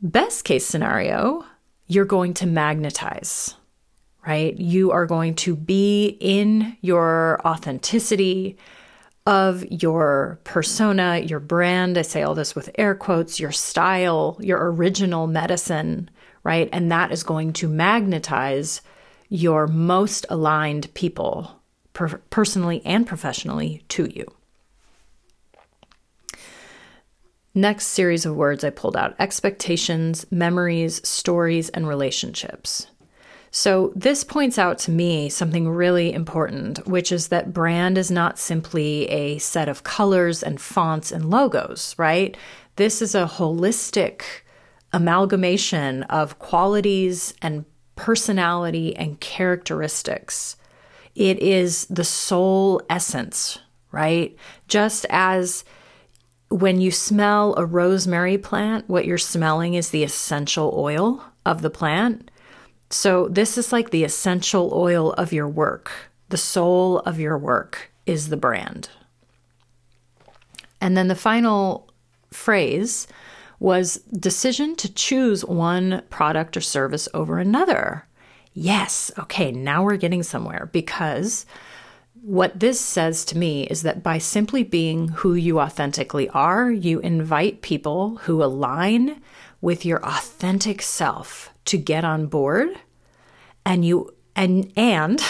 Best 0.00 0.44
case 0.44 0.66
scenario, 0.66 1.44
you're 1.86 2.04
going 2.04 2.34
to 2.34 2.46
magnetize, 2.46 3.54
right? 4.26 4.56
You 4.56 4.90
are 4.90 5.06
going 5.06 5.34
to 5.36 5.54
be 5.54 6.16
in 6.20 6.76
your 6.80 7.40
authenticity 7.44 8.58
of 9.26 9.64
your 9.70 10.40
persona, 10.42 11.18
your 11.18 11.38
brand. 11.38 11.96
I 11.96 12.02
say 12.02 12.22
all 12.22 12.34
this 12.34 12.54
with 12.56 12.70
air 12.76 12.94
quotes, 12.94 13.38
your 13.38 13.52
style, 13.52 14.36
your 14.40 14.72
original 14.72 15.26
medicine, 15.26 16.10
right? 16.42 16.68
And 16.72 16.90
that 16.90 17.12
is 17.12 17.22
going 17.22 17.52
to 17.54 17.68
magnetize 17.68 18.80
your 19.28 19.66
most 19.66 20.26
aligned 20.28 20.92
people, 20.94 21.60
per- 21.92 22.20
personally 22.30 22.82
and 22.84 23.06
professionally, 23.06 23.84
to 23.90 24.06
you. 24.06 24.26
Next 27.54 27.88
series 27.88 28.24
of 28.24 28.34
words 28.34 28.64
I 28.64 28.70
pulled 28.70 28.96
out 28.96 29.14
expectations, 29.18 30.24
memories, 30.30 31.06
stories, 31.06 31.68
and 31.70 31.86
relationships. 31.86 32.86
So, 33.50 33.92
this 33.94 34.24
points 34.24 34.58
out 34.58 34.78
to 34.80 34.90
me 34.90 35.28
something 35.28 35.68
really 35.68 36.14
important, 36.14 36.86
which 36.86 37.12
is 37.12 37.28
that 37.28 37.52
brand 37.52 37.98
is 37.98 38.10
not 38.10 38.38
simply 38.38 39.04
a 39.10 39.36
set 39.36 39.68
of 39.68 39.84
colors 39.84 40.42
and 40.42 40.58
fonts 40.58 41.12
and 41.12 41.28
logos, 41.28 41.94
right? 41.98 42.34
This 42.76 43.02
is 43.02 43.14
a 43.14 43.26
holistic 43.26 44.22
amalgamation 44.94 46.04
of 46.04 46.38
qualities 46.38 47.34
and 47.42 47.66
personality 47.94 48.96
and 48.96 49.20
characteristics. 49.20 50.56
It 51.14 51.38
is 51.40 51.84
the 51.90 52.04
soul 52.04 52.80
essence, 52.88 53.58
right? 53.90 54.34
Just 54.66 55.04
as 55.10 55.64
when 56.52 56.80
you 56.80 56.90
smell 56.90 57.54
a 57.56 57.64
rosemary 57.64 58.38
plant, 58.38 58.88
what 58.88 59.06
you're 59.06 59.18
smelling 59.18 59.74
is 59.74 59.90
the 59.90 60.04
essential 60.04 60.74
oil 60.76 61.24
of 61.46 61.62
the 61.62 61.70
plant. 61.70 62.30
So, 62.90 63.28
this 63.28 63.56
is 63.56 63.72
like 63.72 63.90
the 63.90 64.04
essential 64.04 64.70
oil 64.74 65.12
of 65.14 65.32
your 65.32 65.48
work. 65.48 65.90
The 66.28 66.36
soul 66.36 66.98
of 67.00 67.18
your 67.18 67.38
work 67.38 67.90
is 68.04 68.28
the 68.28 68.36
brand. 68.36 68.90
And 70.80 70.96
then 70.96 71.08
the 71.08 71.14
final 71.14 71.90
phrase 72.30 73.06
was 73.58 73.96
decision 74.18 74.74
to 74.76 74.92
choose 74.92 75.44
one 75.44 76.02
product 76.10 76.56
or 76.56 76.60
service 76.60 77.08
over 77.14 77.38
another. 77.38 78.06
Yes, 78.52 79.10
okay, 79.18 79.52
now 79.52 79.84
we're 79.84 79.96
getting 79.96 80.22
somewhere 80.22 80.68
because 80.72 81.46
what 82.20 82.58
this 82.60 82.80
says 82.80 83.24
to 83.26 83.38
me 83.38 83.64
is 83.64 83.82
that 83.82 84.02
by 84.02 84.18
simply 84.18 84.62
being 84.62 85.08
who 85.08 85.34
you 85.34 85.58
authentically 85.60 86.28
are, 86.30 86.70
you 86.70 87.00
invite 87.00 87.62
people 87.62 88.16
who 88.18 88.42
align 88.42 89.20
with 89.60 89.84
your 89.84 90.04
authentic 90.04 90.82
self 90.82 91.50
to 91.64 91.78
get 91.78 92.04
on 92.04 92.26
board 92.26 92.68
and 93.64 93.84
you 93.84 94.14
and 94.34 94.72
and 94.76 95.20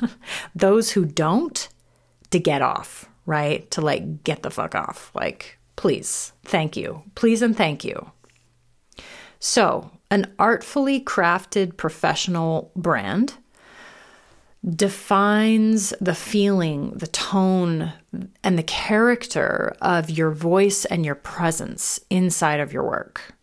those 0.54 0.90
who 0.90 1.04
don't 1.04 1.68
to 2.30 2.38
get 2.38 2.62
off, 2.62 3.08
right? 3.26 3.70
To 3.72 3.80
like 3.80 4.24
get 4.24 4.42
the 4.42 4.50
fuck 4.50 4.74
off. 4.74 5.10
Like 5.14 5.58
please, 5.76 6.32
thank 6.44 6.76
you. 6.76 7.02
Please 7.14 7.42
and 7.42 7.56
thank 7.56 7.84
you. 7.84 8.10
So, 9.38 9.90
an 10.10 10.32
artfully 10.38 11.00
crafted 11.00 11.76
professional 11.76 12.72
brand 12.76 13.34
defines 14.68 15.92
the 16.00 16.14
feeling, 16.14 16.92
the 16.92 17.06
tone, 17.06 17.92
and 18.42 18.58
the 18.58 18.62
character 18.62 19.76
of 19.82 20.08
your 20.08 20.30
voice 20.30 20.84
and 20.86 21.04
your 21.04 21.14
presence 21.14 22.00
inside 22.08 22.60
of 22.60 22.72
your 22.72 22.84
work. 22.84 23.34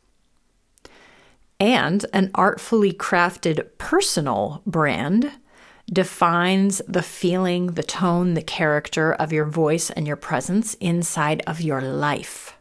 And 1.59 2.05
an 2.11 2.31
artfully 2.33 2.91
crafted 2.91 3.67
personal 3.77 4.63
brand 4.65 5.31
defines 5.91 6.81
the 6.87 7.03
feeling, 7.03 7.67
the 7.67 7.83
tone, 7.83 8.33
the 8.33 8.41
character 8.41 9.13
of 9.13 9.31
your 9.31 9.45
voice 9.45 9.91
and 9.91 10.07
your 10.07 10.15
presence 10.15 10.73
inside 10.75 11.43
of 11.45 11.61
your 11.61 11.81
life. 11.81 12.57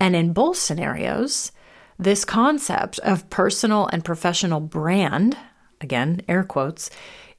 And 0.00 0.16
in 0.16 0.32
both 0.32 0.56
scenarios, 0.56 1.52
this 1.98 2.24
concept 2.24 2.98
of 3.00 3.28
personal 3.28 3.88
and 3.92 4.04
professional 4.04 4.60
brand, 4.60 5.36
again, 5.80 6.22
air 6.26 6.42
quotes, 6.42 6.88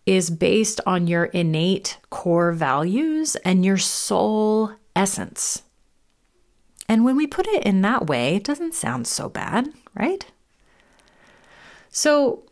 is 0.06 0.30
based 0.30 0.82
on 0.86 1.08
your 1.08 1.26
innate 1.26 1.98
core 2.10 2.52
values 2.52 3.36
and 3.38 3.66
your 3.66 3.78
soul 3.78 4.74
essence. 4.96 5.64
And 6.90 7.06
when 7.06 7.16
we 7.16 7.28
put 7.28 7.48
it 7.48 7.64
in 7.64 7.82
that 7.82 8.08
way, 8.08 8.36
it 8.36 8.44
doesn't 8.44 8.74
sound 8.74 9.08
so 9.08 9.30
bad, 9.30 9.70
right? 9.96 10.26
So 11.90 12.44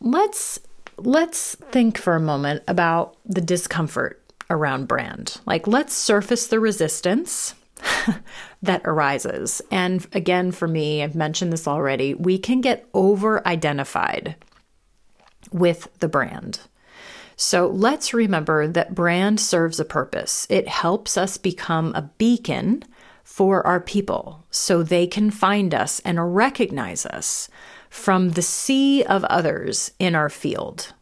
let's 0.00 0.60
let's 0.96 1.54
think 1.56 1.96
for 1.96 2.14
a 2.14 2.20
moment 2.20 2.62
about 2.68 3.16
the 3.24 3.40
discomfort 3.40 4.22
around 4.48 4.86
brand. 4.86 5.40
Like 5.46 5.66
let's 5.66 5.94
surface 5.94 6.46
the 6.46 6.60
resistance 6.60 7.54
that 8.62 8.82
arises. 8.84 9.62
And 9.70 10.06
again, 10.12 10.52
for 10.52 10.68
me, 10.68 11.02
I've 11.02 11.14
mentioned 11.14 11.52
this 11.52 11.66
already, 11.66 12.14
we 12.14 12.38
can 12.38 12.60
get 12.60 12.86
over 12.94 13.46
identified 13.46 14.36
with 15.50 15.88
the 16.00 16.08
brand. 16.08 16.60
So 17.40 17.68
let's 17.68 18.12
remember 18.12 18.68
that 18.68 18.94
brand 18.94 19.40
serves 19.40 19.80
a 19.80 19.84
purpose. 19.86 20.46
It 20.50 20.68
helps 20.68 21.16
us 21.16 21.38
become 21.38 21.94
a 21.94 22.10
beacon 22.18 22.84
for 23.24 23.66
our 23.66 23.80
people 23.80 24.44
so 24.50 24.82
they 24.82 25.06
can 25.06 25.30
find 25.30 25.74
us 25.74 26.00
and 26.00 26.36
recognize 26.36 27.06
us 27.06 27.48
from 27.88 28.32
the 28.32 28.42
sea 28.42 29.04
of 29.04 29.24
others 29.24 29.90
in 29.98 30.14
our 30.14 30.28
field. 30.28 30.92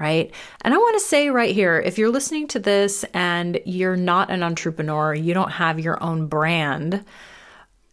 Right. 0.00 0.32
And 0.62 0.72
I 0.72 0.78
want 0.78 0.94
to 0.94 1.06
say 1.06 1.28
right 1.28 1.54
here 1.54 1.78
if 1.78 1.98
you're 1.98 2.08
listening 2.08 2.48
to 2.48 2.58
this 2.58 3.04
and 3.12 3.60
you're 3.66 3.94
not 3.94 4.30
an 4.30 4.42
entrepreneur, 4.42 5.12
you 5.12 5.34
don't 5.34 5.52
have 5.52 5.78
your 5.78 6.02
own 6.02 6.28
brand, 6.28 7.04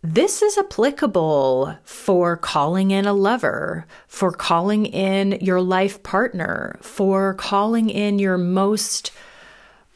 this 0.04 0.42
is 0.42 0.58
applicable 0.58 1.78
for 1.84 2.36
calling 2.36 2.90
in 2.90 3.06
a 3.06 3.14
lover, 3.14 3.86
for 4.08 4.32
calling 4.32 4.88
in 4.88 5.34
your 5.42 5.62
life 5.62 6.02
partner, 6.02 6.78
for 6.82 7.36
calling 7.36 7.90
in 7.90 8.18
your 8.18 8.38
most, 8.38 9.12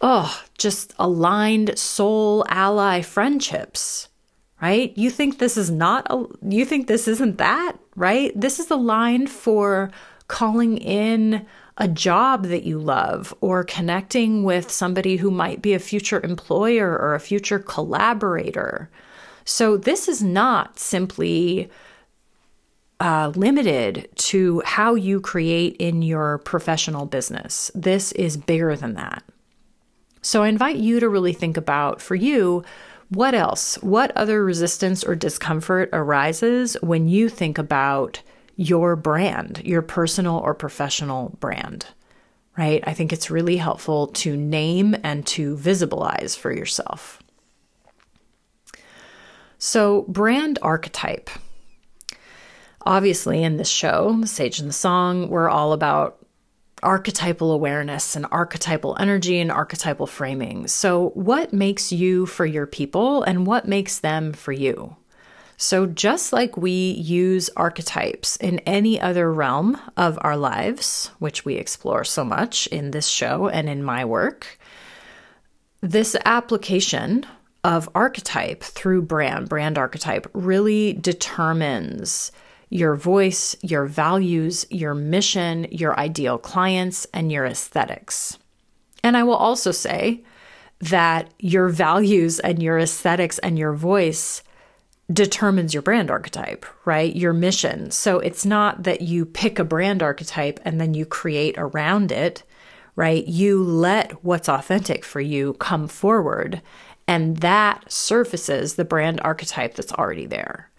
oh, 0.02 0.44
just 0.60 0.94
aligned 1.00 1.78
soul 1.80 2.46
ally 2.50 3.02
friendships, 3.02 4.08
right? 4.62 4.96
You 4.96 5.10
think 5.10 5.40
this 5.40 5.58
is 5.58 5.72
not, 5.72 6.06
a, 6.12 6.26
you 6.48 6.66
think 6.66 6.86
this 6.86 7.08
isn't 7.08 7.40
that, 7.40 7.74
right? 7.96 8.32
This 8.40 8.60
is 8.60 8.70
aligned 8.70 9.32
for 9.32 9.90
calling 10.28 10.78
in 10.78 11.48
a 11.78 11.88
job 11.88 12.46
that 12.46 12.64
you 12.64 12.78
love 12.78 13.34
or 13.42 13.64
connecting 13.64 14.44
with 14.44 14.70
somebody 14.70 15.18
who 15.18 15.32
might 15.32 15.64
be 15.64 15.74
a 15.74 15.80
future 15.80 16.22
employer 16.24 16.96
or 16.96 17.16
a 17.16 17.20
future 17.20 17.60
collaborator 17.60 18.90
so 19.46 19.78
this 19.78 20.10
is 20.10 20.22
not 20.22 20.80
simply 20.80 21.70
uh, 23.00 23.32
limited 23.36 24.10
to 24.16 24.62
how 24.66 24.96
you 24.96 25.22
create 25.22 25.76
in 25.78 26.02
your 26.02 26.40
professional 26.40 27.06
business. 27.06 27.70
This 27.76 28.12
is 28.14 28.38
bigger 28.38 28.76
than 28.76 28.96
that. 28.96 29.24
So 30.22 30.44
I 30.44 30.48
invite 30.48 30.78
you 30.78 31.00
to 31.00 31.10
really 31.10 31.34
think 31.34 31.58
about 31.58 32.02
for 32.02 32.16
you 32.16 32.64
what 33.10 33.36
else, 33.36 33.76
what 33.84 34.16
other 34.18 34.44
resistance 34.44 35.04
or 35.04 35.14
discomfort 35.14 35.90
arises 35.94 36.76
when 36.82 37.08
you 37.08 37.30
think 37.30 37.60
about 37.60 38.22
your 38.56 38.96
brand, 38.96 39.62
your 39.64 39.84
personal 39.84 40.38
or 40.38 40.56
professional 40.56 41.38
brand, 41.40 41.86
right? 42.58 42.84
I 42.88 42.94
think 42.94 43.14
it's 43.14 43.30
really 43.30 43.58
helpful 43.58 44.08
to 44.08 44.36
name 44.36 44.96
and 45.04 45.28
to 45.28 45.56
visibilize 45.56 46.36
for 46.36 46.52
yourself. 46.52 47.22
So, 49.66 50.04
brand 50.04 50.60
archetype. 50.62 51.28
Obviously, 52.82 53.42
in 53.42 53.58
this 53.58 53.68
show, 53.68 54.16
The 54.22 54.28
Sage 54.28 54.60
and 54.60 54.70
the 54.70 54.74
Song, 54.74 55.28
we're 55.28 55.50
all 55.50 55.74
about 55.74 56.24
archetypal 56.84 57.52
awareness 57.52 58.16
and 58.16 58.28
archetypal 58.30 58.96
energy 59.00 59.40
and 59.40 59.52
archetypal 59.52 60.06
framing. 60.06 60.68
So, 60.68 61.10
what 61.16 61.52
makes 61.52 61.92
you 61.92 62.28
for 62.28 62.46
your 62.46 62.68
people 62.68 63.24
and 63.24 63.48
what 63.48 63.68
makes 63.68 63.98
them 63.98 64.34
for 64.34 64.52
you? 64.52 64.98
So, 65.58 65.88
just 65.88 66.32
like 66.32 66.56
we 66.56 66.92
use 66.92 67.50
archetypes 67.58 68.36
in 68.36 68.60
any 68.68 69.02
other 69.02 69.34
realm 69.34 69.82
of 69.98 70.20
our 70.22 70.38
lives, 70.38 71.10
which 71.18 71.44
we 71.44 71.56
explore 71.56 72.04
so 72.04 72.24
much 72.24 72.68
in 72.68 72.92
this 72.92 73.08
show 73.08 73.48
and 73.48 73.68
in 73.68 73.84
my 73.84 74.06
work, 74.06 74.60
this 75.82 76.16
application 76.24 77.26
of 77.66 77.90
archetype 77.96 78.62
through 78.62 79.02
brand, 79.02 79.50
brand 79.50 79.76
archetype, 79.76 80.30
really 80.34 80.94
determines 80.94 82.32
your 82.70 82.96
voice, 82.96 83.56
your 83.64 83.88
values, 83.88 84.68
your 84.70 84.94
mission, 84.94 85.66
your 85.72 86.00
ideal 86.00 86.38
clients, 86.38 87.08
and 87.12 87.32
your 87.32 87.44
aesthetics. 87.44 88.38
And 89.04 89.18
I 89.18 89.24
will 89.24 89.36
also 89.36 89.72
say 89.72 90.24
that 90.80 91.34
your 91.40 91.70
values 91.70 92.40
and 92.40 92.62
your 92.62 92.78
aesthetics 92.78 93.40
and 93.40 93.58
your 93.58 93.74
voice 93.74 94.44
determines 95.12 95.74
your 95.74 95.82
brand 95.82 96.12
archetype, 96.12 96.68
right? 96.86 97.16
Your 97.16 97.34
mission. 97.34 97.90
So 97.90 98.20
it's 98.20 98.46
not 98.46 98.84
that 98.84 99.02
you 99.02 99.26
pick 99.26 99.58
a 99.58 99.64
brand 99.64 100.04
archetype 100.04 100.60
and 100.64 100.80
then 100.80 100.94
you 100.94 101.08
create 101.08 101.56
around 101.58 102.12
it, 102.12 102.44
right? 102.96 103.28
You 103.28 103.64
let 103.64 104.24
what's 104.24 104.50
authentic 104.50 105.04
for 105.04 105.20
you 105.20 105.54
come 105.54 105.88
forward 105.88 106.62
and 107.08 107.38
that 107.38 107.92
surfaces 107.92 108.76
the 108.76 108.86
brand 108.86 109.22
archetype 109.24 109.76
that's 109.76 109.94
already 109.94 110.26
there. 110.26 110.72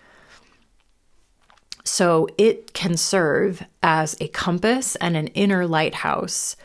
So 1.84 2.28
it 2.36 2.72
can 2.72 2.96
serve 2.96 3.62
as 3.82 4.16
a 4.20 4.28
compass 4.28 4.96
and 4.96 5.16
an 5.16 5.28
inner 5.28 5.66
lighthouse 5.66 6.56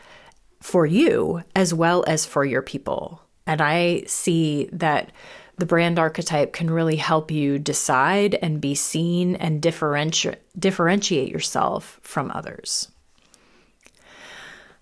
for 0.61 0.85
you 0.85 1.43
as 1.55 1.73
well 1.73 2.03
as 2.07 2.25
for 2.25 2.43
your 2.43 2.61
people. 2.63 3.21
And 3.45 3.61
I 3.61 4.03
see 4.07 4.69
that 4.73 5.11
the 5.57 5.65
brand 5.67 5.99
archetype 5.99 6.53
can 6.53 6.71
really 6.71 6.95
help 6.95 7.29
you 7.29 7.59
decide 7.59 8.33
and 8.41 8.59
be 8.59 8.73
seen 8.73 9.35
and 9.35 9.61
differenti- 9.61 10.37
differentiate 10.57 11.29
yourself 11.29 11.99
from 12.01 12.31
others. 12.33 12.89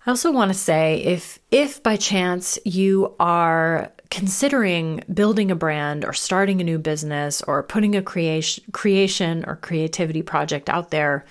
I 0.06 0.10
also 0.10 0.32
want 0.32 0.50
to 0.50 0.58
say 0.58 1.02
if 1.04 1.38
if 1.50 1.82
by 1.82 1.96
chance 1.96 2.58
you 2.64 3.14
are 3.20 3.92
considering 4.10 5.02
building 5.12 5.50
a 5.50 5.56
brand 5.56 6.04
or 6.04 6.12
starting 6.12 6.60
a 6.60 6.64
new 6.64 6.78
business 6.78 7.42
or 7.42 7.62
putting 7.62 7.94
a 7.94 8.02
creation 8.02 8.64
creation 8.72 9.44
or 9.46 9.56
creativity 9.56 10.22
project 10.22 10.68
out 10.68 10.90
there, 10.90 11.24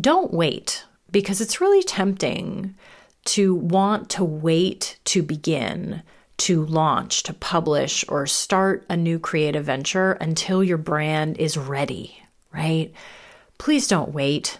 don't 0.00 0.32
wait 0.32 0.84
because 1.10 1.40
it's 1.40 1.60
really 1.60 1.82
tempting 1.82 2.74
to 3.24 3.54
want 3.54 4.10
to 4.10 4.24
wait 4.24 4.98
to 5.04 5.22
begin, 5.22 6.02
to 6.36 6.66
launch, 6.66 7.22
to 7.22 7.32
publish 7.32 8.04
or 8.08 8.26
start 8.26 8.84
a 8.88 8.96
new 8.96 9.18
creative 9.18 9.64
venture 9.64 10.12
until 10.12 10.62
your 10.62 10.76
brand 10.76 11.38
is 11.38 11.56
ready, 11.56 12.22
right? 12.52 12.92
Please 13.56 13.88
don't 13.88 14.12
wait. 14.12 14.58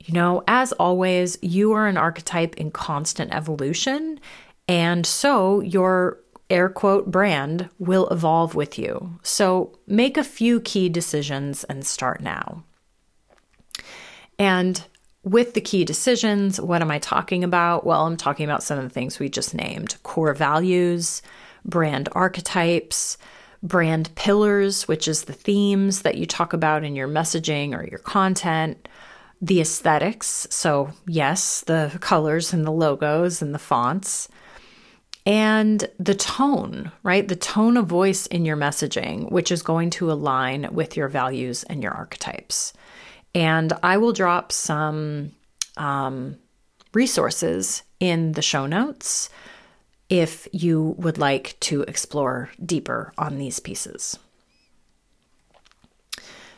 You 0.00 0.14
know, 0.14 0.42
as 0.48 0.72
always, 0.72 1.38
you 1.42 1.72
are 1.72 1.86
an 1.86 1.98
archetype 1.98 2.56
in 2.56 2.70
constant 2.72 3.32
evolution. 3.32 4.18
And 4.66 5.06
so 5.06 5.60
your 5.60 6.18
air 6.52 6.68
quote 6.68 7.10
brand 7.10 7.68
will 7.78 8.06
evolve 8.08 8.54
with 8.54 8.78
you. 8.78 9.18
So 9.22 9.78
make 9.86 10.16
a 10.16 10.24
few 10.24 10.60
key 10.60 10.88
decisions 10.88 11.64
and 11.64 11.84
start 11.84 12.20
now. 12.20 12.64
And 14.38 14.84
with 15.24 15.54
the 15.54 15.60
key 15.60 15.84
decisions, 15.84 16.60
what 16.60 16.82
am 16.82 16.90
I 16.90 16.98
talking 16.98 17.44
about? 17.44 17.86
Well, 17.86 18.06
I'm 18.06 18.16
talking 18.16 18.44
about 18.44 18.62
some 18.62 18.78
of 18.78 18.84
the 18.84 18.90
things 18.90 19.18
we 19.18 19.28
just 19.28 19.54
named 19.54 19.96
core 20.02 20.34
values, 20.34 21.22
brand 21.64 22.08
archetypes, 22.12 23.18
brand 23.62 24.12
pillars, 24.16 24.88
which 24.88 25.06
is 25.06 25.24
the 25.24 25.32
themes 25.32 26.02
that 26.02 26.16
you 26.16 26.26
talk 26.26 26.52
about 26.52 26.82
in 26.82 26.96
your 26.96 27.06
messaging 27.06 27.72
or 27.72 27.86
your 27.86 28.00
content, 28.00 28.88
the 29.40 29.60
aesthetics. 29.60 30.46
So, 30.50 30.90
yes, 31.06 31.60
the 31.62 31.96
colors 32.00 32.52
and 32.52 32.66
the 32.66 32.72
logos 32.72 33.40
and 33.40 33.54
the 33.54 33.60
fonts, 33.60 34.28
and 35.24 35.88
the 35.98 36.14
tone, 36.14 36.90
right? 37.02 37.26
The 37.26 37.36
tone 37.36 37.76
of 37.76 37.86
voice 37.86 38.26
in 38.26 38.44
your 38.44 38.56
messaging, 38.56 39.30
which 39.30 39.52
is 39.52 39.62
going 39.62 39.90
to 39.90 40.10
align 40.10 40.68
with 40.72 40.96
your 40.96 41.08
values 41.08 41.62
and 41.64 41.82
your 41.82 41.92
archetypes. 41.92 42.72
And 43.34 43.72
I 43.82 43.98
will 43.98 44.12
drop 44.12 44.52
some 44.52 45.32
um, 45.76 46.38
resources 46.92 47.82
in 48.00 48.32
the 48.32 48.42
show 48.42 48.66
notes 48.66 49.30
if 50.10 50.46
you 50.52 50.94
would 50.98 51.18
like 51.18 51.56
to 51.60 51.82
explore 51.82 52.50
deeper 52.64 53.12
on 53.16 53.38
these 53.38 53.60
pieces. 53.60 54.18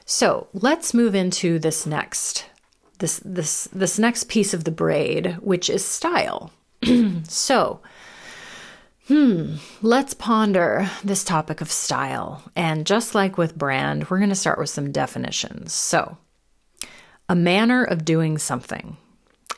So 0.07 0.49
let's 0.53 0.93
move 0.93 1.15
into 1.15 1.59
this 1.59 1.87
next 1.87 2.47
this 2.99 3.21
this 3.25 3.69
this 3.73 3.99
next 3.99 4.29
piece 4.29 4.55
of 4.55 4.65
the 4.65 4.71
braid, 4.71 5.37
which 5.41 5.69
is 5.69 5.85
style. 5.85 6.53
so 7.29 7.81
Hmm, 9.09 9.57
let's 9.83 10.15
ponder 10.15 10.89
this 11.05 11.25
topic 11.25 11.61
of 11.61 11.71
style. 11.71 12.43
And 12.57 12.87
just 12.87 13.15
like 13.15 13.37
with 13.37 13.59
brand, 13.59 14.09
we're 14.09 14.19
going 14.19 14.31
to 14.31 14.35
start 14.35 14.59
with 14.59 14.71
some 14.71 14.93
definitions. 14.93 15.75
So, 15.75 16.17
a 17.29 17.35
manner 17.35 17.85
of 17.85 18.07
doing 18.07 18.39
something, 18.39 18.97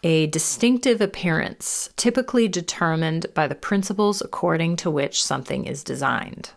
a 0.02 0.26
distinctive 0.26 1.00
appearance, 1.00 1.90
typically 1.96 2.48
determined 2.48 3.26
by 3.34 3.46
the 3.46 3.54
principles 3.54 4.20
according 4.20 4.76
to 4.76 4.90
which 4.90 5.22
something 5.22 5.64
is 5.64 5.84
designed. 5.84 6.50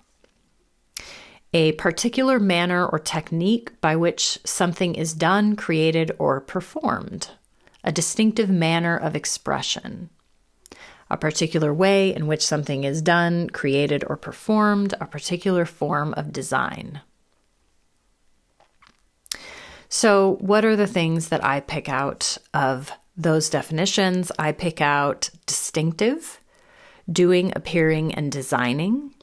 A 1.54 1.73
particular 1.73 2.39
manner 2.39 2.88
or 2.88 2.97
technique 2.97 3.80
by 3.82 3.95
which 3.95 4.39
something 4.45 4.95
is 4.95 5.13
done, 5.13 5.56
created, 5.56 6.12
or 6.17 6.41
performed. 6.41 7.30
A 7.84 7.91
distinctive 7.91 8.49
manner 8.49 8.97
of 8.97 9.15
expression 9.15 10.10
a 11.10 11.17
particular 11.17 11.74
way 11.74 12.13
in 12.13 12.28
which 12.28 12.45
something 12.45 12.84
is 12.84 13.02
done, 13.02 13.50
created, 13.50 14.04
or 14.08 14.15
performed, 14.15 14.93
a 15.02 15.06
particular 15.06 15.65
form 15.65 16.13
of 16.13 16.32
design. 16.32 17.02
So, 19.89 20.38
what 20.39 20.63
are 20.63 20.76
the 20.76 20.86
things 20.86 21.30
that 21.30 21.43
I 21.43 21.62
pick 21.62 21.89
out 21.89 22.38
of 22.54 22.91
those 23.17 23.50
definitions? 23.50 24.32
I 24.38 24.52
pick 24.52 24.82
out 24.82 25.32
distinctive, 25.48 26.39
doing, 27.12 27.52
appearing, 27.56 28.13
and 28.13 28.32
designing, 28.32 29.15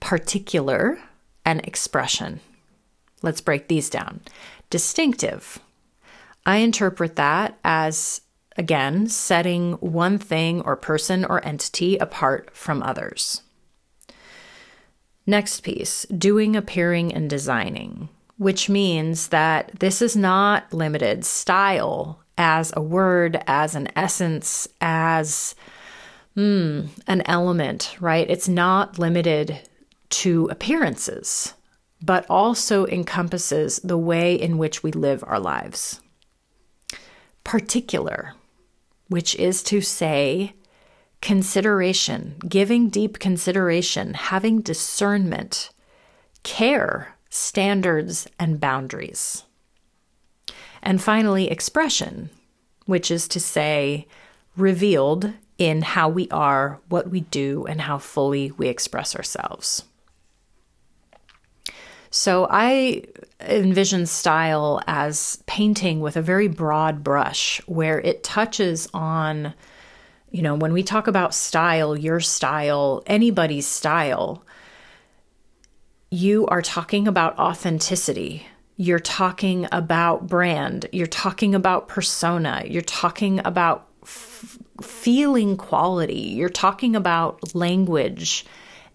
particular, 0.00 0.98
and 1.44 1.64
expression. 1.64 2.40
Let's 3.22 3.40
break 3.40 3.68
these 3.68 3.88
down. 3.88 4.20
Distinctive. 4.70 5.60
I 6.44 6.58
interpret 6.58 7.16
that 7.16 7.58
as 7.64 8.20
Again, 8.58 9.06
setting 9.08 9.72
one 9.74 10.18
thing 10.18 10.62
or 10.62 10.76
person 10.76 11.24
or 11.24 11.44
entity 11.44 11.96
apart 11.98 12.56
from 12.56 12.82
others. 12.82 13.42
Next 15.26 15.60
piece 15.60 16.04
doing, 16.06 16.56
appearing, 16.56 17.12
and 17.12 17.28
designing, 17.28 18.08
which 18.38 18.68
means 18.68 19.28
that 19.28 19.72
this 19.80 20.00
is 20.00 20.16
not 20.16 20.72
limited 20.72 21.24
style 21.24 22.20
as 22.38 22.72
a 22.76 22.82
word, 22.82 23.42
as 23.46 23.74
an 23.74 23.88
essence, 23.96 24.68
as 24.80 25.54
mm, 26.36 26.88
an 27.06 27.22
element, 27.26 27.96
right? 28.00 28.28
It's 28.30 28.48
not 28.48 28.98
limited 28.98 29.60
to 30.08 30.46
appearances, 30.50 31.54
but 32.02 32.26
also 32.30 32.86
encompasses 32.86 33.80
the 33.82 33.98
way 33.98 34.34
in 34.34 34.58
which 34.58 34.82
we 34.82 34.92
live 34.92 35.24
our 35.26 35.40
lives. 35.40 36.00
Particular, 37.42 38.34
which 39.08 39.34
is 39.36 39.62
to 39.64 39.80
say, 39.80 40.54
consideration, 41.20 42.36
giving 42.48 42.88
deep 42.88 43.18
consideration, 43.18 44.14
having 44.14 44.60
discernment, 44.60 45.70
care, 46.42 47.16
standards, 47.30 48.26
and 48.38 48.60
boundaries. 48.60 49.44
And 50.82 51.02
finally, 51.02 51.50
expression, 51.50 52.30
which 52.86 53.10
is 53.10 53.26
to 53.28 53.40
say, 53.40 54.06
revealed 54.56 55.32
in 55.58 55.82
how 55.82 56.08
we 56.08 56.28
are, 56.30 56.80
what 56.88 57.10
we 57.10 57.20
do, 57.20 57.66
and 57.66 57.80
how 57.80 57.98
fully 57.98 58.50
we 58.52 58.68
express 58.68 59.16
ourselves. 59.16 59.84
So 62.10 62.46
I 62.50 63.04
envision 63.40 64.06
style 64.06 64.80
as 64.86 65.42
painting 65.46 66.00
with 66.00 66.16
a 66.16 66.22
very 66.22 66.48
broad 66.48 67.04
brush 67.04 67.60
where 67.66 68.00
it 68.00 68.22
touches 68.24 68.88
on, 68.94 69.54
you 70.30 70.42
know, 70.42 70.54
when 70.54 70.72
we 70.72 70.82
talk 70.82 71.06
about 71.06 71.34
style, 71.34 71.96
your 71.96 72.20
style, 72.20 73.02
anybody's 73.06 73.66
style, 73.66 74.44
you 76.10 76.46
are 76.46 76.62
talking 76.62 77.08
about 77.08 77.38
authenticity. 77.38 78.46
You're 78.76 78.98
talking 78.98 79.66
about 79.72 80.26
brand. 80.26 80.86
You're 80.92 81.06
talking 81.06 81.54
about 81.54 81.88
persona. 81.88 82.62
You're 82.66 82.82
talking 82.82 83.40
about 83.44 83.88
f- 84.02 84.58
feeling 84.82 85.56
quality. 85.56 86.20
You're 86.20 86.48
talking 86.48 86.94
about 86.94 87.54
language 87.54 88.46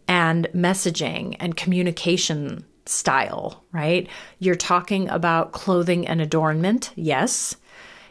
and 0.08 0.48
messaging 0.54 1.36
and 1.40 1.58
communication 1.58 2.66
style, 2.92 3.64
right? 3.72 4.08
You're 4.40 4.56
talking 4.56 5.10
about 5.10 5.52
clothing 5.52 6.08
and 6.08 6.22
adornment, 6.22 6.92
yes. 6.96 7.56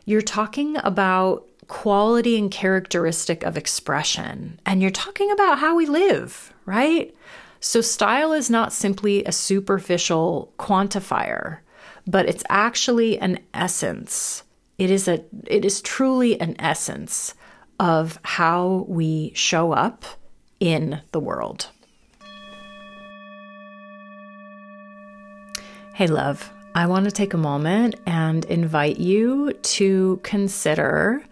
You're 0.05 0.23
talking 0.23 0.77
about 0.79 1.47
quality 1.69 2.37
and 2.37 2.51
characteristic 2.51 3.45
of 3.45 3.57
expression, 3.57 4.59
and 4.67 4.83
you're 4.83 4.91
talking 4.91 5.31
about 5.31 5.59
how 5.59 5.77
we 5.77 5.87
live, 5.87 6.53
right? 6.67 7.15
So, 7.61 7.81
style 7.81 8.33
is 8.33 8.51
not 8.51 8.73
simply 8.73 9.25
a 9.25 9.33
superficial 9.33 10.53
quantifier, 10.59 11.59
but 12.07 12.27
it's 12.27 12.45
actually 12.49 13.19
an 13.19 13.39
essence. 13.53 14.43
It 14.79 14.91
is 14.91 15.07
a 15.07 15.23
it 15.47 15.65
is 15.65 15.83
truly 15.83 16.41
an 16.41 16.57
essence 16.59 17.35
of 17.79 18.19
how 18.23 18.87
we 18.89 19.33
show 19.35 19.73
up 19.73 20.05
in 20.59 21.03
the 21.13 21.21
world. 21.21 21.69
Hey, 25.95 26.07
love, 26.07 26.51
I 26.75 26.87
want 26.87 27.05
to 27.05 27.11
take 27.11 27.35
a 27.35 27.39
moment 27.39 27.97
and 28.07 28.45
invite 28.47 28.99
you 28.99 29.53
to 29.53 30.19
consider 30.23 31.23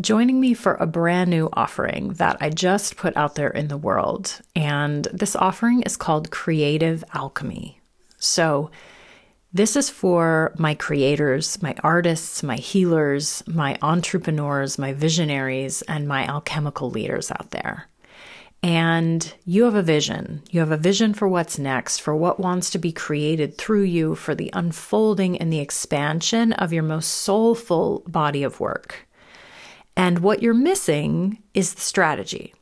joining 0.00 0.38
me 0.38 0.52
for 0.52 0.74
a 0.74 0.86
brand 0.86 1.30
new 1.30 1.48
offering 1.54 2.10
that 2.14 2.36
I 2.40 2.50
just 2.50 2.96
put 2.96 3.16
out 3.16 3.36
there 3.36 3.48
in 3.48 3.68
the 3.68 3.78
world. 3.78 4.40
And 4.54 5.04
this 5.12 5.34
offering 5.34 5.82
is 5.82 5.96
called 5.96 6.30
Creative 6.30 7.02
Alchemy. 7.14 7.80
So, 8.18 8.70
this 9.50 9.76
is 9.76 9.88
for 9.88 10.52
my 10.58 10.74
creators, 10.74 11.62
my 11.62 11.74
artists, 11.82 12.42
my 12.42 12.56
healers, 12.56 13.42
my 13.46 13.78
entrepreneurs, 13.80 14.78
my 14.78 14.92
visionaries, 14.92 15.80
and 15.82 16.06
my 16.06 16.26
alchemical 16.26 16.90
leaders 16.90 17.30
out 17.30 17.50
there 17.50 17.88
and 18.62 19.32
you 19.44 19.64
have 19.64 19.74
a 19.74 19.82
vision. 19.82 20.42
You 20.50 20.60
have 20.60 20.72
a 20.72 20.76
vision 20.76 21.14
for 21.14 21.28
what's 21.28 21.58
next, 21.58 22.00
for 22.00 22.16
what 22.16 22.40
wants 22.40 22.70
to 22.70 22.78
be 22.78 22.92
created 22.92 23.56
through 23.56 23.84
you, 23.84 24.14
for 24.14 24.34
the 24.34 24.50
unfolding 24.52 25.38
and 25.38 25.52
the 25.52 25.60
expansion 25.60 26.52
of 26.54 26.72
your 26.72 26.82
most 26.82 27.08
soulful 27.08 28.02
body 28.08 28.42
of 28.42 28.60
work. 28.60 29.06
And 29.96 30.20
what 30.20 30.42
you're 30.42 30.54
missing 30.54 31.42
is 31.54 31.74
the 31.74 31.80
strategy. 31.80 32.54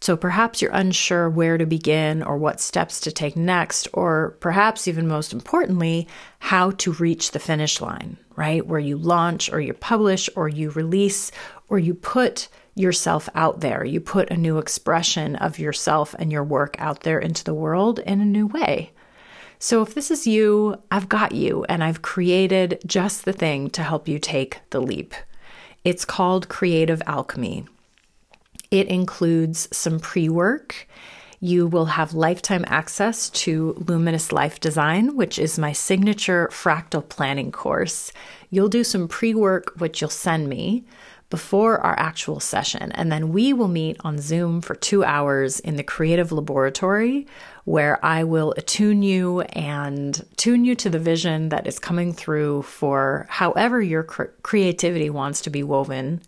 So 0.00 0.16
perhaps 0.16 0.60
you're 0.60 0.72
unsure 0.72 1.28
where 1.28 1.58
to 1.58 1.66
begin 1.66 2.22
or 2.22 2.36
what 2.36 2.60
steps 2.60 3.00
to 3.00 3.10
take 3.12 3.34
next, 3.34 3.88
or 3.92 4.36
perhaps 4.40 4.86
even 4.86 5.08
most 5.08 5.32
importantly, 5.32 6.06
how 6.38 6.72
to 6.72 6.92
reach 6.92 7.30
the 7.30 7.38
finish 7.38 7.80
line, 7.80 8.18
right? 8.36 8.64
Where 8.64 8.78
you 8.78 8.98
launch 8.98 9.50
or 9.52 9.60
you 9.60 9.72
publish 9.72 10.28
or 10.36 10.48
you 10.48 10.70
release 10.70 11.32
or 11.68 11.78
you 11.78 11.94
put 11.94 12.48
yourself 12.76 13.28
out 13.34 13.60
there. 13.60 13.84
You 13.84 14.00
put 14.00 14.30
a 14.30 14.36
new 14.36 14.58
expression 14.58 15.34
of 15.34 15.58
yourself 15.58 16.14
and 16.18 16.30
your 16.30 16.44
work 16.44 16.76
out 16.78 17.00
there 17.00 17.18
into 17.18 17.42
the 17.42 17.54
world 17.54 17.98
in 18.00 18.20
a 18.20 18.24
new 18.24 18.46
way. 18.46 18.92
So, 19.58 19.80
if 19.80 19.94
this 19.94 20.10
is 20.10 20.26
you, 20.26 20.76
I've 20.90 21.08
got 21.08 21.32
you, 21.32 21.64
and 21.66 21.82
I've 21.82 22.02
created 22.02 22.78
just 22.86 23.24
the 23.24 23.32
thing 23.32 23.70
to 23.70 23.82
help 23.82 24.06
you 24.06 24.18
take 24.18 24.60
the 24.68 24.82
leap. 24.82 25.14
It's 25.82 26.04
called 26.04 26.50
Creative 26.50 27.02
Alchemy. 27.06 27.64
It 28.70 28.88
includes 28.88 29.66
some 29.74 29.98
pre 29.98 30.28
work. 30.28 30.86
You 31.40 31.66
will 31.66 31.86
have 31.86 32.12
lifetime 32.12 32.64
access 32.66 33.30
to 33.30 33.74
Luminous 33.86 34.32
Life 34.32 34.60
Design, 34.60 35.16
which 35.16 35.38
is 35.38 35.58
my 35.58 35.72
signature 35.72 36.48
fractal 36.52 37.08
planning 37.08 37.52
course. 37.52 38.12
You'll 38.50 38.68
do 38.68 38.84
some 38.84 39.08
pre 39.08 39.34
work, 39.34 39.72
which 39.78 40.02
you'll 40.02 40.10
send 40.10 40.48
me 40.48 40.84
before 41.28 41.80
our 41.80 41.98
actual 41.98 42.40
session. 42.40 42.92
And 42.92 43.10
then 43.10 43.32
we 43.32 43.52
will 43.52 43.68
meet 43.68 43.96
on 44.00 44.18
Zoom 44.18 44.60
for 44.60 44.74
two 44.74 45.04
hours 45.04 45.60
in 45.60 45.76
the 45.76 45.82
creative 45.82 46.32
laboratory 46.32 47.26
where 47.64 48.04
I 48.04 48.22
will 48.22 48.54
attune 48.56 49.02
you 49.02 49.40
and 49.40 50.24
tune 50.36 50.64
you 50.64 50.76
to 50.76 50.90
the 50.90 51.00
vision 51.00 51.48
that 51.48 51.66
is 51.66 51.80
coming 51.80 52.12
through 52.12 52.62
for 52.62 53.26
however 53.28 53.82
your 53.82 54.04
cre- 54.04 54.24
creativity 54.42 55.10
wants 55.10 55.40
to 55.42 55.50
be 55.50 55.64
woven 55.64 56.22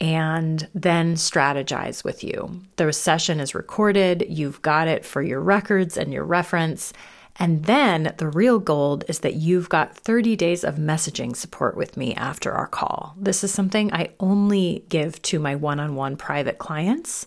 and 0.00 0.68
then 0.74 1.14
strategize 1.14 2.02
with 2.02 2.24
you. 2.24 2.62
The 2.76 2.92
session 2.92 3.40
is 3.40 3.54
recorded, 3.54 4.26
you've 4.28 4.62
got 4.62 4.88
it 4.88 5.04
for 5.04 5.22
your 5.22 5.40
records 5.40 5.96
and 5.96 6.12
your 6.12 6.24
reference. 6.24 6.92
And 7.36 7.64
then 7.64 8.14
the 8.18 8.28
real 8.28 8.58
gold 8.58 9.04
is 9.08 9.20
that 9.20 9.34
you've 9.34 9.68
got 9.68 9.96
30 9.96 10.36
days 10.36 10.62
of 10.62 10.76
messaging 10.76 11.34
support 11.34 11.76
with 11.76 11.96
me 11.96 12.14
after 12.14 12.52
our 12.52 12.68
call. 12.68 13.14
This 13.18 13.42
is 13.42 13.52
something 13.52 13.92
I 13.92 14.10
only 14.20 14.84
give 14.88 15.20
to 15.22 15.38
my 15.38 15.56
one 15.56 15.80
on 15.80 15.96
one 15.96 16.16
private 16.16 16.58
clients. 16.58 17.26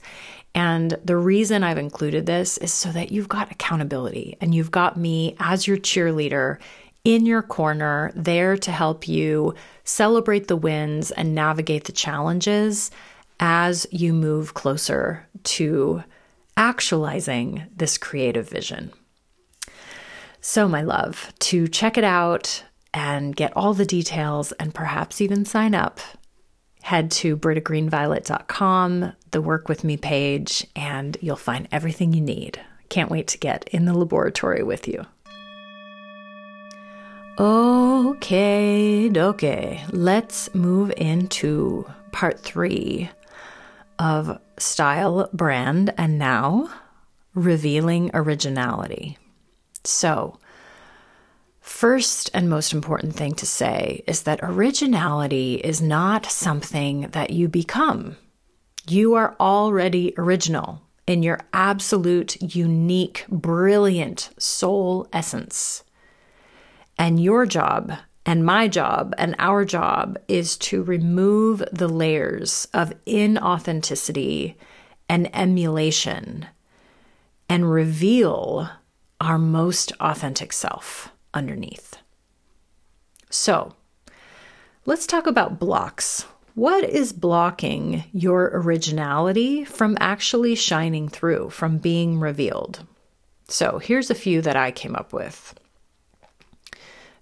And 0.55 0.97
the 1.03 1.17
reason 1.17 1.63
I've 1.63 1.77
included 1.77 2.25
this 2.25 2.57
is 2.57 2.73
so 2.73 2.91
that 2.93 3.11
you've 3.11 3.29
got 3.29 3.51
accountability 3.51 4.37
and 4.39 4.55
you've 4.55 4.71
got 4.71 4.97
me 4.97 5.35
as 5.39 5.67
your 5.67 5.77
cheerleader 5.77 6.57
in 7.03 7.25
your 7.25 7.41
corner, 7.41 8.11
there 8.15 8.57
to 8.57 8.71
help 8.71 9.07
you 9.07 9.55
celebrate 9.83 10.47
the 10.47 10.55
wins 10.55 11.11
and 11.11 11.35
navigate 11.35 11.85
the 11.85 11.91
challenges 11.91 12.91
as 13.39 13.87
you 13.91 14.13
move 14.13 14.53
closer 14.53 15.27
to 15.43 16.03
actualizing 16.57 17.63
this 17.75 17.97
creative 17.97 18.49
vision. 18.49 18.91
So, 20.49 20.69
my 20.69 20.81
love, 20.81 21.33
to 21.39 21.67
check 21.67 21.97
it 21.97 22.05
out 22.05 22.63
and 22.93 23.36
get 23.36 23.51
all 23.57 23.73
the 23.73 23.86
details 23.86 24.53
and 24.53 24.73
perhaps 24.73 25.19
even 25.19 25.43
sign 25.43 25.75
up, 25.75 25.99
head 26.83 27.12
to 27.19 27.36
brittagreenviolet.com, 27.36 29.12
the 29.31 29.41
Work 29.41 29.67
With 29.67 29.83
Me 29.83 29.97
page, 29.97 30.65
and 30.73 31.17
you'll 31.19 31.36
find 31.36 31.67
everything 31.69 32.13
you 32.13 32.21
need. 32.21 32.62
Can't 32.88 33.12
wait 33.12 33.27
to 33.27 33.38
get 33.38 33.67
in 33.73 33.83
the 33.83 33.93
laboratory 33.93 34.63
with 34.63 34.88
you. 34.88 35.05
Okay, 37.38 39.12
okay. 39.13 39.83
Let's 39.91 40.55
move 40.55 40.93
into 40.95 41.86
part 42.13 42.39
three 42.39 43.10
of 43.99 44.39
style, 44.57 45.29
brand, 45.33 45.93
and 45.97 46.17
now 46.17 46.69
revealing 47.33 48.12
originality. 48.13 49.17
So, 49.83 50.39
first 51.59 52.29
and 52.33 52.49
most 52.49 52.73
important 52.73 53.15
thing 53.15 53.35
to 53.35 53.45
say 53.45 54.03
is 54.07 54.23
that 54.23 54.39
originality 54.41 55.55
is 55.55 55.81
not 55.81 56.25
something 56.25 57.01
that 57.11 57.31
you 57.31 57.47
become. 57.47 58.17
You 58.89 59.15
are 59.15 59.35
already 59.39 60.13
original 60.17 60.81
in 61.05 61.23
your 61.23 61.39
absolute, 61.53 62.41
unique, 62.55 63.25
brilliant 63.29 64.29
soul 64.37 65.07
essence. 65.13 65.83
And 66.97 67.21
your 67.21 67.45
job 67.45 67.93
and 68.25 68.45
my 68.45 68.67
job 68.67 69.13
and 69.17 69.35
our 69.39 69.63
job 69.63 70.19
is 70.27 70.57
to 70.57 70.83
remove 70.83 71.63
the 71.71 71.87
layers 71.87 72.67
of 72.73 72.93
inauthenticity 73.05 74.55
and 75.07 75.33
emulation 75.33 76.45
and 77.47 77.71
reveal 77.71 78.69
our 79.19 79.38
most 79.38 79.91
authentic 79.99 80.53
self 80.53 81.12
underneath. 81.34 81.97
So, 83.30 83.73
let's 84.86 85.08
talk 85.08 85.27
about 85.27 85.60
blocks. 85.60 86.25
What 86.56 86.84
is 86.84 87.13
blocking 87.13 88.06
your 88.13 88.49
originality 88.53 89.63
from 89.63 89.97
actually 89.99 90.56
shining 90.56 91.08
through, 91.08 91.51
from 91.51 91.77
being 91.77 92.19
revealed? 92.19 92.86
So, 93.47 93.80
here's 93.80 94.10
a 94.10 94.15
few 94.15 94.41
that 94.41 94.56
I 94.56 94.71
came 94.71 94.95
up 94.95 95.13
with 95.13 95.53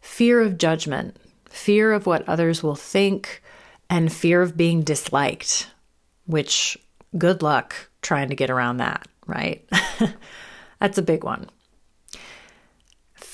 fear 0.02 0.40
of 0.40 0.58
judgment, 0.58 1.18
fear 1.50 1.92
of 1.92 2.06
what 2.06 2.28
others 2.30 2.62
will 2.64 2.76
think, 2.76 3.42
and 3.90 4.14
fear 4.14 4.42
of 4.42 4.56
being 4.56 4.84
disliked, 4.84 5.70
which 6.26 6.78
good 7.18 7.42
luck 7.42 7.76
trying 8.02 8.30
to 8.30 8.36
get 8.36 8.50
around 8.50 8.78
that, 8.78 9.08
right? 9.26 9.68
That's 10.80 10.98
a 10.98 11.04
big 11.04 11.24
one. 11.24 11.50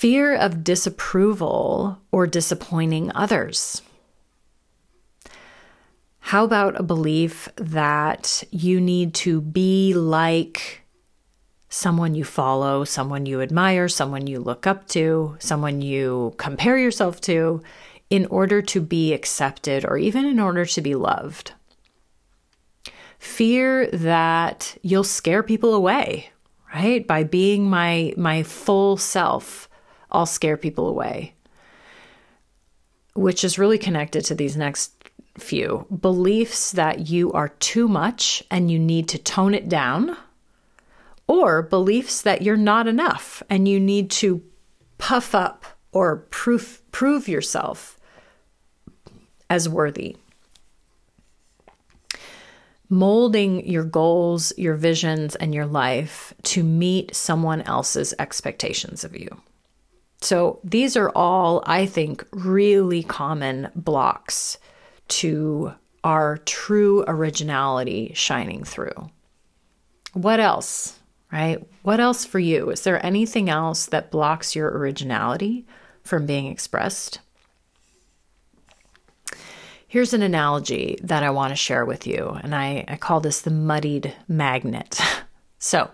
Fear 0.02 0.34
of 0.34 0.64
disapproval 0.64 2.00
or 2.10 2.26
disappointing 2.26 3.12
others. 3.14 3.82
How 6.18 6.42
about 6.42 6.74
a 6.74 6.82
belief 6.82 7.48
that 7.54 8.42
you 8.50 8.80
need 8.80 9.14
to 9.14 9.40
be 9.40 9.94
like 9.94 10.82
someone 11.68 12.16
you 12.16 12.24
follow, 12.24 12.82
someone 12.82 13.26
you 13.26 13.42
admire, 13.42 13.86
someone 13.86 14.26
you 14.26 14.40
look 14.40 14.66
up 14.66 14.88
to, 14.88 15.36
someone 15.38 15.80
you 15.80 16.34
compare 16.36 16.76
yourself 16.76 17.20
to 17.20 17.62
in 18.10 18.26
order 18.26 18.60
to 18.60 18.80
be 18.80 19.12
accepted 19.12 19.84
or 19.84 19.98
even 19.98 20.24
in 20.24 20.40
order 20.40 20.64
to 20.64 20.80
be 20.80 20.96
loved. 20.96 21.52
Fear 23.20 23.88
that 23.92 24.76
you'll 24.82 25.04
scare 25.04 25.44
people 25.44 25.74
away, 25.74 26.30
right? 26.74 27.06
By 27.06 27.22
being 27.22 27.70
my 27.70 28.14
my 28.16 28.42
full 28.42 28.96
self, 28.96 29.68
I'll 30.12 30.26
scare 30.26 30.56
people 30.56 30.88
away. 30.88 31.34
Which 33.14 33.44
is 33.44 33.58
really 33.58 33.78
connected 33.78 34.24
to 34.26 34.34
these 34.34 34.56
next 34.56 34.92
few 35.38 35.86
beliefs 36.00 36.72
that 36.72 37.08
you 37.08 37.32
are 37.32 37.48
too 37.48 37.88
much 37.88 38.44
and 38.50 38.70
you 38.70 38.78
need 38.78 39.08
to 39.08 39.18
tone 39.18 39.54
it 39.54 39.68
down 39.68 40.16
or 41.26 41.62
beliefs 41.62 42.22
that 42.22 42.42
you're 42.42 42.56
not 42.56 42.86
enough 42.86 43.42
and 43.48 43.66
you 43.66 43.80
need 43.80 44.10
to 44.10 44.42
puff 44.98 45.34
up 45.34 45.64
or 45.92 46.18
proof, 46.30 46.82
prove 46.92 47.28
yourself 47.28 47.98
as 49.48 49.68
worthy. 49.68 50.16
Molding 52.88 53.66
your 53.66 53.84
goals, 53.84 54.52
your 54.58 54.74
visions, 54.74 55.34
and 55.36 55.54
your 55.54 55.64
life 55.64 56.34
to 56.42 56.62
meet 56.62 57.14
someone 57.14 57.62
else's 57.62 58.12
expectations 58.18 59.02
of 59.02 59.16
you. 59.16 59.40
So, 60.22 60.60
these 60.64 60.96
are 60.96 61.10
all, 61.14 61.62
I 61.66 61.86
think, 61.86 62.24
really 62.32 63.02
common 63.02 63.70
blocks 63.74 64.58
to 65.08 65.74
our 66.04 66.38
true 66.38 67.04
originality 67.06 68.12
shining 68.14 68.64
through. 68.64 69.10
What 70.14 70.40
else? 70.40 70.98
right? 71.32 71.66
What 71.82 71.98
else 71.98 72.24
for 72.24 72.38
you? 72.38 72.70
Is 72.70 72.82
there 72.82 73.04
anything 73.04 73.48
else 73.48 73.86
that 73.86 74.10
blocks 74.10 74.54
your 74.54 74.68
originality 74.68 75.66
from 76.04 76.26
being 76.26 76.46
expressed? 76.46 77.20
Here's 79.88 80.14
an 80.14 80.22
analogy 80.22 80.98
that 81.02 81.22
I 81.22 81.30
want 81.30 81.50
to 81.50 81.56
share 81.56 81.84
with 81.84 82.06
you, 82.06 82.38
and 82.42 82.54
I, 82.54 82.84
I 82.86 82.96
call 82.96 83.20
this 83.20 83.40
the 83.40 83.50
muddied 83.50 84.14
magnet. 84.28 85.00
so 85.58 85.90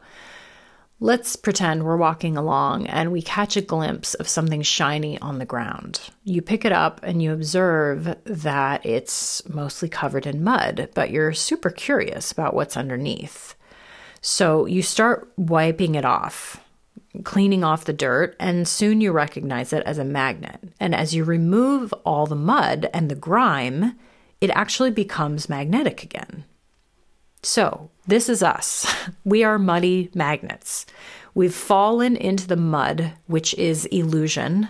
let's 1.01 1.37
pretend 1.37 1.85
we're 1.85 1.97
walking 1.97 2.37
along 2.37 2.87
and 2.87 3.13
we 3.13 3.23
catch 3.23 3.57
a 3.57 3.63
glimpse 3.63 4.15
of 4.15 4.29
something 4.29 4.63
shiny 4.63 5.19
on 5.21 5.39
the 5.39 5.47
ground. 5.47 6.01
You 6.25 6.43
pick 6.43 6.65
it 6.65 6.73
up 6.73 7.01
and 7.03 7.23
you 7.23 7.33
observe 7.33 8.17
that 8.25 8.85
it's 8.85 9.49
mostly 9.49 9.89
covered 9.89 10.27
in 10.27 10.43
mud, 10.43 10.89
but 10.95 11.11
you're 11.11 11.33
super 11.33 11.71
curious 11.71 12.33
about 12.33 12.55
what's 12.55 12.77
underneath. 12.77 13.55
So 14.21 14.67
you 14.67 14.83
start 14.83 15.33
wiping 15.37 15.95
it 15.95 16.05
off, 16.05 16.61
cleaning 17.23 17.63
off 17.63 17.85
the 17.85 17.93
dirt, 17.93 18.35
and 18.41 18.67
soon 18.67 19.01
you 19.01 19.13
recognize 19.13 19.73
it 19.73 19.85
as 19.87 19.99
a 19.99 20.05
magnet. 20.05 20.61
And 20.81 20.95
as 20.95 21.15
you 21.15 21.23
remove 21.23 21.93
all 22.05 22.27
the 22.27 22.35
mud 22.35 22.91
and 22.93 23.09
the 23.09 23.15
grime, 23.15 23.97
it 24.41 24.51
actually 24.51 24.91
becomes 24.91 25.49
magnetic 25.49 26.03
again. 26.03 26.45
So, 27.43 27.91
this 28.07 28.29
is 28.29 28.43
us. 28.43 28.87
We 29.25 29.45
are 29.45 29.59
muddy 29.59 30.11
magnets. 30.15 30.87
We've 31.35 31.55
fallen 31.55 32.17
into 32.17 32.47
the 32.47 32.57
mud, 32.57 33.13
which 33.27 33.55
is 33.55 33.85
illusion, 33.87 34.69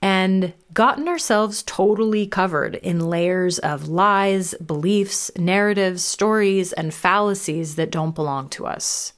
and 0.00 0.52
gotten 0.72 1.08
ourselves 1.08 1.62
totally 1.64 2.26
covered 2.26 2.76
in 2.76 3.10
layers 3.10 3.58
of 3.58 3.88
lies, 3.88 4.54
beliefs, 4.54 5.30
narratives, 5.36 6.02
stories, 6.04 6.72
and 6.72 6.94
fallacies 6.94 7.74
that 7.74 7.90
don't 7.90 8.14
belong 8.14 8.48
to 8.50 8.66
us. 8.66 9.12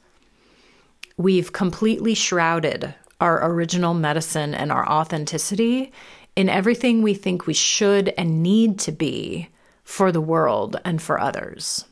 We've 1.16 1.52
completely 1.52 2.14
shrouded 2.14 2.94
our 3.20 3.48
original 3.48 3.94
medicine 3.94 4.54
and 4.54 4.72
our 4.72 4.88
authenticity 4.88 5.92
in 6.34 6.48
everything 6.48 7.02
we 7.02 7.14
think 7.14 7.46
we 7.46 7.54
should 7.54 8.08
and 8.18 8.42
need 8.42 8.78
to 8.80 8.92
be 8.92 9.48
for 9.84 10.10
the 10.10 10.20
world 10.20 10.80
and 10.84 11.00
for 11.00 11.20
others. 11.20 11.84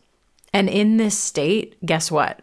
And 0.52 0.68
in 0.68 0.96
this 0.96 1.16
state, 1.18 1.76
guess 1.84 2.10
what? 2.10 2.40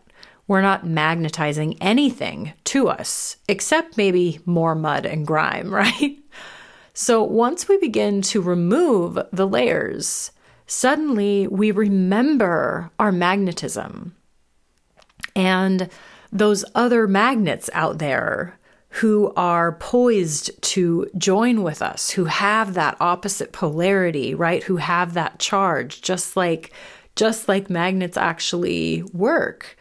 We're 0.47 0.61
not 0.61 0.87
magnetizing 0.87 1.81
anything 1.81 2.53
to 2.65 2.87
us 2.87 3.37
except 3.49 3.97
maybe 3.97 4.39
more 4.45 4.75
mud 4.75 5.05
and 5.05 5.27
grime, 5.27 5.73
right? 5.73 6.17
So 6.93 7.21
once 7.21 7.67
we 7.67 7.77
begin 7.77 8.21
to 8.23 8.41
remove 8.41 9.19
the 9.31 9.47
layers, 9.47 10.31
suddenly 10.65 11.47
we 11.47 11.71
remember 11.71 12.91
our 12.97 13.11
magnetism 13.11 14.15
and 15.35 15.89
those 16.31 16.65
other 16.73 17.07
magnets 17.07 17.69
out 17.73 17.99
there 17.99 18.57
who 18.89 19.31
are 19.35 19.73
poised 19.73 20.59
to 20.61 21.07
join 21.17 21.61
with 21.61 21.81
us, 21.81 22.09
who 22.09 22.25
have 22.25 22.73
that 22.73 22.97
opposite 22.99 23.51
polarity, 23.51 24.33
right? 24.33 24.63
Who 24.63 24.77
have 24.77 25.13
that 25.13 25.39
charge, 25.39 26.01
just 26.01 26.35
like 26.35 26.71
just 27.17 27.47
like 27.49 27.69
magnets 27.69 28.15
actually 28.15 29.03
work. 29.11 29.77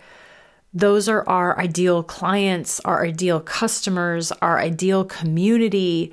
Those 0.75 1.09
are 1.09 1.27
our 1.29 1.59
ideal 1.59 2.03
clients, 2.03 2.81
our 2.81 3.05
ideal 3.05 3.41
customers, 3.41 4.33
our 4.33 4.59
ideal 4.59 5.05
community, 5.05 6.13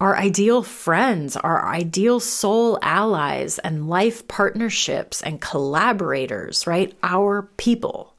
our 0.00 0.16
ideal 0.16 0.62
friends, 0.62 1.36
our 1.36 1.68
ideal 1.68 2.18
soul 2.18 2.78
allies 2.82 3.58
and 3.58 3.88
life 3.88 4.26
partnerships 4.26 5.22
and 5.22 5.40
collaborators, 5.40 6.66
right? 6.66 6.96
Our 7.02 7.42
people. 7.56 8.14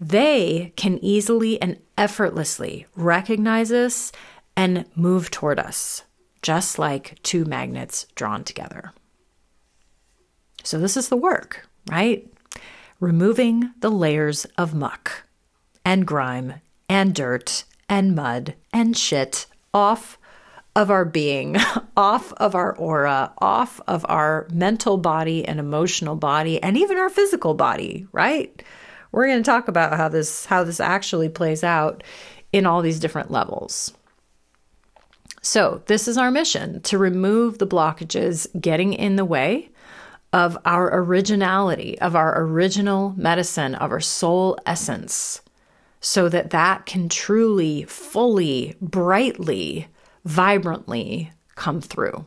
They 0.00 0.72
can 0.76 0.98
easily 1.04 1.60
and 1.60 1.78
effortlessly 1.98 2.86
recognize 2.96 3.70
us 3.70 4.10
and 4.56 4.86
move 4.94 5.30
toward 5.30 5.58
us, 5.58 6.02
just 6.42 6.78
like 6.78 7.22
two 7.22 7.44
magnets 7.44 8.06
drawn 8.14 8.44
together. 8.44 8.92
So, 10.66 10.80
this 10.80 10.96
is 10.96 11.10
the 11.10 11.16
work, 11.16 11.64
right? 11.88 12.28
Removing 12.98 13.70
the 13.78 13.88
layers 13.88 14.46
of 14.58 14.74
muck 14.74 15.22
and 15.84 16.04
grime 16.04 16.54
and 16.88 17.14
dirt 17.14 17.62
and 17.88 18.16
mud 18.16 18.56
and 18.72 18.96
shit 18.96 19.46
off 19.72 20.18
of 20.74 20.90
our 20.90 21.04
being, 21.04 21.56
off 21.96 22.32
of 22.32 22.56
our 22.56 22.76
aura, 22.78 23.32
off 23.38 23.80
of 23.86 24.04
our 24.08 24.48
mental 24.52 24.96
body 24.96 25.46
and 25.46 25.60
emotional 25.60 26.16
body, 26.16 26.60
and 26.60 26.76
even 26.76 26.98
our 26.98 27.10
physical 27.10 27.54
body, 27.54 28.08
right? 28.10 28.60
We're 29.12 29.28
going 29.28 29.44
to 29.44 29.48
talk 29.48 29.68
about 29.68 29.96
how 29.96 30.08
this 30.08 30.46
how 30.46 30.64
this 30.64 30.80
actually 30.80 31.28
plays 31.28 31.62
out 31.62 32.02
in 32.52 32.66
all 32.66 32.82
these 32.82 32.98
different 32.98 33.30
levels. 33.30 33.94
So, 35.42 35.82
this 35.86 36.08
is 36.08 36.18
our 36.18 36.32
mission 36.32 36.82
to 36.82 36.98
remove 36.98 37.58
the 37.58 37.68
blockages 37.68 38.48
getting 38.60 38.94
in 38.94 39.14
the 39.14 39.24
way 39.24 39.70
of 40.36 40.58
our 40.66 40.94
originality, 40.94 41.98
of 42.00 42.14
our 42.14 42.42
original 42.42 43.14
medicine, 43.16 43.74
of 43.76 43.90
our 43.90 44.00
soul 44.00 44.58
essence, 44.66 45.40
so 45.98 46.28
that 46.28 46.50
that 46.50 46.84
can 46.84 47.08
truly, 47.08 47.84
fully, 47.84 48.76
brightly 48.82 49.88
vibrantly 50.26 51.32
come 51.54 51.80
through. 51.80 52.26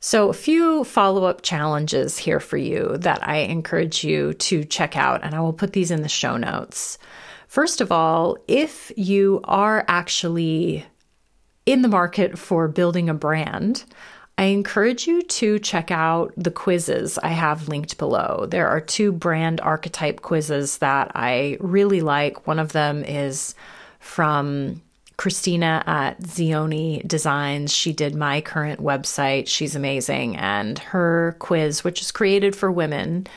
So, 0.00 0.30
a 0.30 0.34
few 0.34 0.82
follow 0.82 1.24
up 1.26 1.42
challenges 1.42 2.18
here 2.18 2.40
for 2.40 2.56
you 2.56 2.96
that 2.98 3.26
I 3.26 3.36
encourage 3.36 4.02
you 4.02 4.34
to 4.34 4.64
check 4.64 4.96
out, 4.96 5.20
and 5.22 5.32
I 5.32 5.40
will 5.40 5.52
put 5.52 5.74
these 5.74 5.92
in 5.92 6.02
the 6.02 6.08
show 6.08 6.36
notes. 6.36 6.98
First 7.46 7.80
of 7.80 7.92
all, 7.92 8.36
if 8.48 8.90
you 8.96 9.42
are 9.44 9.84
actually 9.86 10.86
in 11.66 11.82
the 11.82 11.88
market 11.88 12.36
for 12.36 12.66
building 12.66 13.08
a 13.08 13.14
brand, 13.14 13.84
I 14.36 14.44
encourage 14.44 15.06
you 15.06 15.22
to 15.22 15.58
check 15.60 15.90
out 15.90 16.32
the 16.36 16.50
quizzes 16.50 17.18
I 17.18 17.28
have 17.28 17.68
linked 17.68 17.98
below. 17.98 18.46
There 18.48 18.68
are 18.68 18.80
two 18.80 19.12
brand 19.12 19.60
archetype 19.60 20.22
quizzes 20.22 20.78
that 20.78 21.12
I 21.14 21.56
really 21.60 22.00
like. 22.00 22.46
One 22.46 22.58
of 22.58 22.72
them 22.72 23.04
is 23.04 23.54
from 24.00 24.82
Christina 25.16 25.84
at 25.86 26.20
Zioni 26.20 27.06
Designs. 27.06 27.72
She 27.72 27.92
did 27.92 28.16
my 28.16 28.40
current 28.40 28.80
website. 28.80 29.46
She's 29.46 29.76
amazing. 29.76 30.36
And 30.36 30.80
her 30.80 31.36
quiz, 31.38 31.84
which 31.84 32.00
is 32.00 32.10
created 32.10 32.56
for 32.56 32.72
women, 32.72 33.28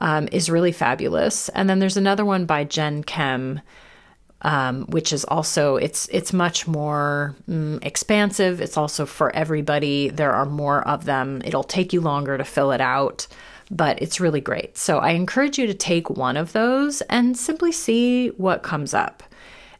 um, 0.00 0.28
is 0.32 0.50
really 0.50 0.72
fabulous. 0.72 1.48
And 1.50 1.70
then 1.70 1.78
there's 1.78 1.96
another 1.96 2.24
one 2.24 2.44
by 2.44 2.64
Jen 2.64 3.04
Kem. 3.04 3.60
Um, 4.42 4.86
which 4.86 5.12
is 5.12 5.24
also 5.26 5.76
it's 5.76 6.08
it's 6.08 6.32
much 6.32 6.66
more 6.66 7.36
mm, 7.46 7.84
expansive. 7.84 8.62
It's 8.62 8.78
also 8.78 9.04
for 9.04 9.34
everybody. 9.36 10.08
There 10.08 10.32
are 10.32 10.46
more 10.46 10.86
of 10.88 11.04
them. 11.04 11.42
It'll 11.44 11.62
take 11.62 11.92
you 11.92 12.00
longer 12.00 12.38
to 12.38 12.44
fill 12.44 12.72
it 12.72 12.80
out, 12.80 13.26
but 13.70 14.00
it's 14.00 14.18
really 14.18 14.40
great. 14.40 14.78
So 14.78 14.98
I 14.98 15.10
encourage 15.10 15.58
you 15.58 15.66
to 15.66 15.74
take 15.74 16.08
one 16.08 16.38
of 16.38 16.52
those 16.52 17.02
and 17.02 17.36
simply 17.36 17.70
see 17.70 18.28
what 18.28 18.62
comes 18.62 18.94
up. 18.94 19.22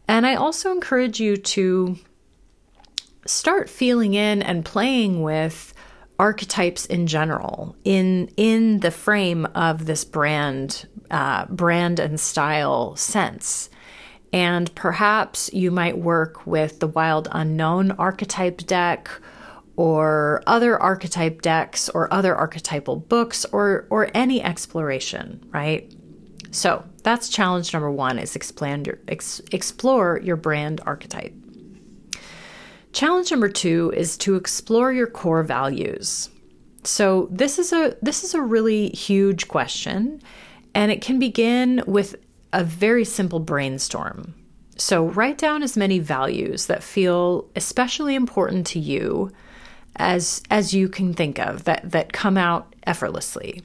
And 0.06 0.26
I 0.26 0.34
also 0.34 0.72
encourage 0.72 1.20
you 1.20 1.36
to 1.36 1.96
start 3.26 3.70
feeling 3.70 4.14
in 4.14 4.42
and 4.42 4.64
playing 4.64 5.22
with 5.22 5.72
archetypes 6.18 6.84
in 6.86 7.06
general 7.06 7.74
in 7.84 8.28
in 8.36 8.80
the 8.80 8.90
frame 8.90 9.46
of 9.54 9.86
this 9.86 10.04
brand 10.04 10.86
uh, 11.10 11.46
brand 11.46 11.98
and 11.98 12.20
style 12.20 12.94
sense 12.96 13.70
and 14.32 14.74
perhaps 14.74 15.52
you 15.52 15.70
might 15.70 15.98
work 15.98 16.46
with 16.46 16.80
the 16.80 16.86
wild 16.86 17.28
unknown 17.32 17.90
archetype 17.92 18.58
deck 18.66 19.10
or 19.76 20.42
other 20.46 20.78
archetype 20.78 21.42
decks 21.42 21.88
or 21.88 22.12
other 22.12 22.34
archetypal 22.34 22.96
books 22.96 23.44
or 23.46 23.86
or 23.90 24.10
any 24.14 24.42
exploration 24.42 25.44
right 25.52 25.92
so 26.50 26.84
that's 27.02 27.28
challenge 27.28 27.72
number 27.72 27.90
one 27.90 28.18
is 28.18 28.36
expand 28.36 28.86
your, 28.86 28.98
ex, 29.08 29.40
explore 29.52 30.20
your 30.22 30.36
brand 30.36 30.80
archetype. 30.84 31.34
Challenge 32.92 33.30
number 33.30 33.48
two 33.48 33.92
is 33.96 34.16
to 34.18 34.34
explore 34.34 34.92
your 34.92 35.06
core 35.06 35.44
values. 35.44 36.28
So 36.82 37.28
this 37.30 37.58
is 37.58 37.72
a 37.72 37.96
this 38.02 38.24
is 38.24 38.34
a 38.34 38.40
really 38.40 38.88
huge 38.88 39.48
question, 39.48 40.20
and 40.74 40.90
it 40.90 41.02
can 41.02 41.18
begin 41.18 41.84
with 41.86 42.16
a 42.52 42.64
very 42.64 43.04
simple 43.04 43.40
brainstorm. 43.40 44.34
So 44.76 45.06
write 45.08 45.38
down 45.38 45.62
as 45.62 45.76
many 45.76 45.98
values 45.98 46.66
that 46.66 46.82
feel 46.82 47.48
especially 47.54 48.14
important 48.14 48.66
to 48.68 48.78
you 48.78 49.30
as 49.96 50.42
as 50.50 50.72
you 50.72 50.88
can 50.88 51.12
think 51.12 51.38
of 51.38 51.64
that 51.64 51.90
that 51.90 52.12
come 52.12 52.38
out 52.38 52.74
effortlessly. 52.86 53.62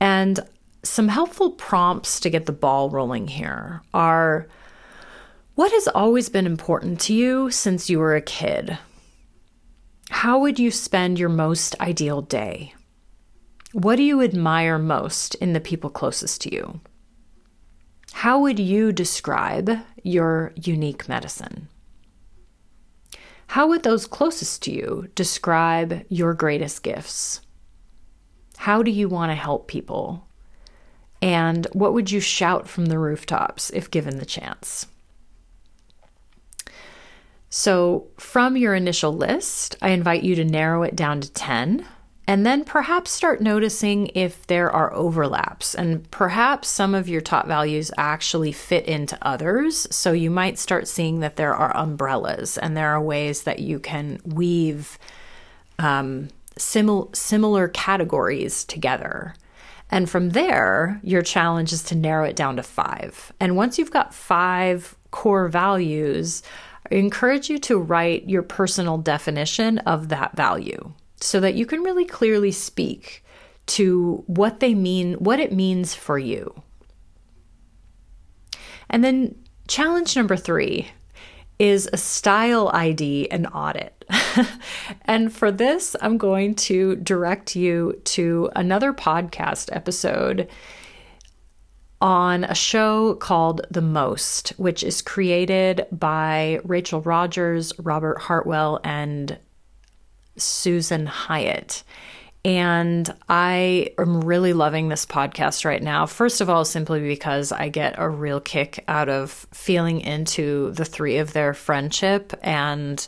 And 0.00 0.40
some 0.82 1.08
helpful 1.08 1.52
prompts 1.52 2.20
to 2.20 2.30
get 2.30 2.46
the 2.46 2.52
ball 2.52 2.90
rolling 2.90 3.28
here 3.28 3.82
are 3.94 4.46
what 5.54 5.72
has 5.72 5.88
always 5.88 6.28
been 6.28 6.46
important 6.46 7.00
to 7.02 7.14
you 7.14 7.50
since 7.50 7.88
you 7.88 7.98
were 7.98 8.16
a 8.16 8.20
kid? 8.20 8.76
How 10.10 10.38
would 10.40 10.58
you 10.58 10.70
spend 10.70 11.18
your 11.18 11.28
most 11.28 11.80
ideal 11.80 12.20
day? 12.22 12.74
What 13.72 13.96
do 13.96 14.02
you 14.02 14.20
admire 14.20 14.78
most 14.78 15.34
in 15.36 15.52
the 15.52 15.60
people 15.60 15.90
closest 15.90 16.42
to 16.42 16.54
you? 16.54 16.80
How 18.14 18.38
would 18.38 18.60
you 18.60 18.92
describe 18.92 19.70
your 20.02 20.52
unique 20.54 21.08
medicine? 21.08 21.68
How 23.48 23.66
would 23.66 23.82
those 23.82 24.06
closest 24.06 24.62
to 24.62 24.72
you 24.72 25.08
describe 25.14 26.06
your 26.08 26.32
greatest 26.32 26.84
gifts? 26.84 27.40
How 28.56 28.82
do 28.82 28.90
you 28.90 29.08
want 29.08 29.30
to 29.30 29.34
help 29.34 29.66
people? 29.66 30.26
And 31.20 31.66
what 31.72 31.92
would 31.92 32.12
you 32.12 32.20
shout 32.20 32.68
from 32.68 32.86
the 32.86 33.00
rooftops 33.00 33.68
if 33.70 33.90
given 33.90 34.18
the 34.18 34.24
chance? 34.24 34.86
So, 37.50 38.06
from 38.16 38.56
your 38.56 38.74
initial 38.74 39.12
list, 39.12 39.76
I 39.82 39.90
invite 39.90 40.22
you 40.22 40.34
to 40.36 40.44
narrow 40.44 40.82
it 40.84 40.96
down 40.96 41.20
to 41.20 41.32
10 41.32 41.86
and 42.26 42.46
then 42.46 42.64
perhaps 42.64 43.10
start 43.10 43.42
noticing 43.42 44.10
if 44.14 44.46
there 44.46 44.70
are 44.70 44.92
overlaps. 44.94 45.74
And 45.74 46.10
perhaps 46.10 46.68
some 46.68 46.94
of 46.94 47.08
your 47.08 47.20
top 47.20 47.46
values 47.46 47.90
actually 47.98 48.52
fit 48.52 48.86
into 48.86 49.18
others. 49.20 49.86
So, 49.94 50.12
you 50.12 50.30
might 50.30 50.58
start 50.58 50.88
seeing 50.88 51.20
that 51.20 51.36
there 51.36 51.54
are 51.54 51.76
umbrellas 51.76 52.56
and 52.56 52.76
there 52.76 52.90
are 52.90 53.00
ways 53.00 53.42
that 53.42 53.58
you 53.58 53.78
can 53.78 54.20
weave 54.24 54.98
um, 55.78 56.28
simil- 56.58 57.14
similar 57.14 57.68
categories 57.68 58.64
together. 58.64 59.34
And 59.90 60.08
from 60.08 60.30
there, 60.30 61.00
your 61.02 61.22
challenge 61.22 61.72
is 61.72 61.82
to 61.84 61.94
narrow 61.94 62.24
it 62.24 62.36
down 62.36 62.56
to 62.56 62.62
five. 62.62 63.32
And 63.38 63.54
once 63.54 63.78
you've 63.78 63.90
got 63.90 64.14
five 64.14 64.96
core 65.10 65.48
values, 65.48 66.42
I 66.90 66.94
encourage 66.94 67.50
you 67.50 67.58
to 67.60 67.78
write 67.78 68.28
your 68.28 68.42
personal 68.42 68.96
definition 68.96 69.78
of 69.80 70.08
that 70.08 70.34
value 70.36 70.94
so 71.20 71.40
that 71.40 71.54
you 71.54 71.66
can 71.66 71.82
really 71.82 72.04
clearly 72.04 72.52
speak 72.52 73.24
to 73.66 74.22
what 74.26 74.60
they 74.60 74.74
mean, 74.74 75.14
what 75.14 75.40
it 75.40 75.52
means 75.52 75.94
for 75.94 76.18
you. 76.18 76.62
And 78.90 79.02
then 79.02 79.34
challenge 79.68 80.16
number 80.16 80.36
three 80.36 80.88
is 81.58 81.88
a 81.92 81.96
style 81.96 82.70
ID 82.74 83.30
and 83.30 83.46
audit. 83.54 84.04
and 85.02 85.32
for 85.32 85.50
this, 85.50 85.96
I'm 86.00 86.18
going 86.18 86.54
to 86.56 86.96
direct 86.96 87.56
you 87.56 88.00
to 88.04 88.50
another 88.54 88.92
podcast 88.92 89.74
episode 89.74 90.48
on 92.00 92.44
a 92.44 92.54
show 92.54 93.14
called 93.14 93.62
The 93.70 93.80
Most, 93.80 94.50
which 94.58 94.82
is 94.82 95.00
created 95.00 95.86
by 95.90 96.60
Rachel 96.64 97.00
Rodgers, 97.00 97.72
Robert 97.78 98.20
Hartwell, 98.20 98.78
and 98.84 99.38
Susan 100.36 101.06
Hyatt. 101.06 101.82
And 102.44 103.12
I 103.26 103.90
am 103.98 104.20
really 104.20 104.52
loving 104.52 104.88
this 104.88 105.06
podcast 105.06 105.64
right 105.64 105.82
now. 105.82 106.04
First 106.04 106.42
of 106.42 106.50
all, 106.50 106.66
simply 106.66 107.00
because 107.00 107.52
I 107.52 107.70
get 107.70 107.94
a 107.96 108.08
real 108.08 108.38
kick 108.38 108.84
out 108.86 109.08
of 109.08 109.46
feeling 109.52 110.00
into 110.00 110.72
the 110.72 110.84
three 110.84 111.16
of 111.16 111.32
their 111.32 111.54
friendship 111.54 112.34
and 112.42 113.06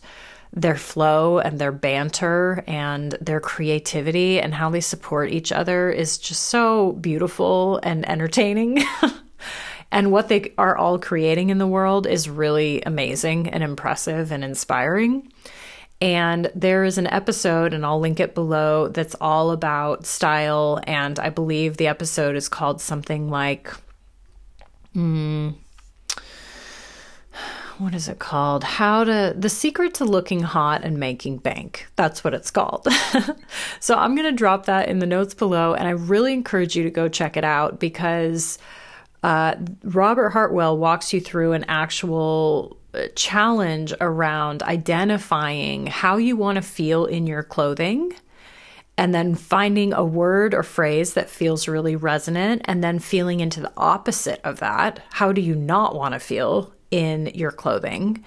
their 0.55 0.77
flow 0.77 1.39
and 1.39 1.59
their 1.59 1.72
banter 1.72 2.64
and 2.66 3.12
their 3.20 3.41
creativity 3.41 4.41
and 4.41 4.55
how 4.55 4.70
they 4.70 4.81
support 4.81 5.31
each 5.31 5.53
other 5.53 5.91
is 5.91 6.16
just 6.16 6.45
so 6.45 6.93
beautiful 6.93 7.79
and 7.83 8.09
entertaining. 8.09 8.83
and 9.93 10.12
what 10.12 10.29
they 10.29 10.55
are 10.57 10.77
all 10.79 10.99
creating 10.99 11.51
in 11.51 11.59
the 11.59 11.66
world 11.66 12.07
is 12.07 12.31
really 12.31 12.81
amazing 12.83 13.51
and 13.51 13.62
impressive 13.62 14.33
and 14.33 14.43
inspiring. 14.43 15.31
And 16.01 16.51
there 16.55 16.84
is 16.84 16.99
an 16.99 17.07
episode, 17.07 17.72
and 17.72 17.86
I'll 17.86 18.01
link 18.01 18.20
it 18.20 18.34
below, 18.34 18.88
that's 18.88 19.14
all 19.20 19.51
about 19.51 20.05
style. 20.05 20.80
And 20.86 21.18
I 21.18 21.30
believe 21.30 21.76
the 21.76 21.86
episode 21.86 22.36
is 22.36 22.49
called 22.49 22.82
something 22.82 23.30
like, 23.30 23.72
hmm, 24.92 25.51
what 27.78 27.94
is 27.94 28.09
it 28.09 28.18
called? 28.18 28.64
How 28.64 29.05
to, 29.05 29.34
the 29.36 29.49
secret 29.49 29.94
to 29.94 30.05
looking 30.05 30.40
hot 30.40 30.84
and 30.84 30.99
making 30.99 31.38
bank. 31.38 31.86
That's 31.97 32.24
what 32.24 32.34
it's 32.34 32.51
called. 32.51 32.86
so 33.80 33.97
I'm 33.97 34.14
going 34.14 34.28
to 34.28 34.36
drop 34.36 34.66
that 34.66 34.88
in 34.88 34.99
the 34.99 35.07
notes 35.07 35.34
below. 35.34 35.74
And 35.74 35.86
I 35.86 35.92
really 35.92 36.32
encourage 36.32 36.76
you 36.76 36.84
to 36.84 36.90
go 36.90 37.09
check 37.09 37.36
it 37.36 37.44
out 37.44 37.78
because 37.80 38.59
uh, 39.22 39.57
Robert 39.82 40.30
Hartwell 40.30 40.78
walks 40.78 41.12
you 41.12 41.20
through 41.20 41.53
an 41.53 41.64
actual 41.68 42.78
challenge 43.14 43.92
around 44.01 44.62
identifying 44.62 45.86
how 45.86 46.16
you 46.16 46.36
want 46.36 46.57
to 46.57 46.62
feel 46.62 47.07
in 47.07 47.26
your 47.26 47.42
clothing 47.42 48.12
and 48.99 49.14
then 49.14 49.34
finding 49.34 49.92
a 49.92 50.05
word 50.05 50.55
or 50.55 50.62
phrase 50.62 51.14
that 51.14 51.28
feels 51.28 51.68
really 51.68 51.97
resonant 51.97 52.62
and 52.64 52.82
then 52.82 52.99
feeling 52.99 53.40
into 53.40 53.61
the 53.61 53.72
opposite 53.76 54.40
of 54.42 54.61
that. 54.61 55.01
How 55.11 55.32
do 55.32 55.40
you 55.40 55.55
not 55.55 55.94
want 55.94 56.14
to 56.14 56.20
feel 56.20 56.72
in 56.90 57.26
your 57.34 57.51
clothing? 57.51 58.24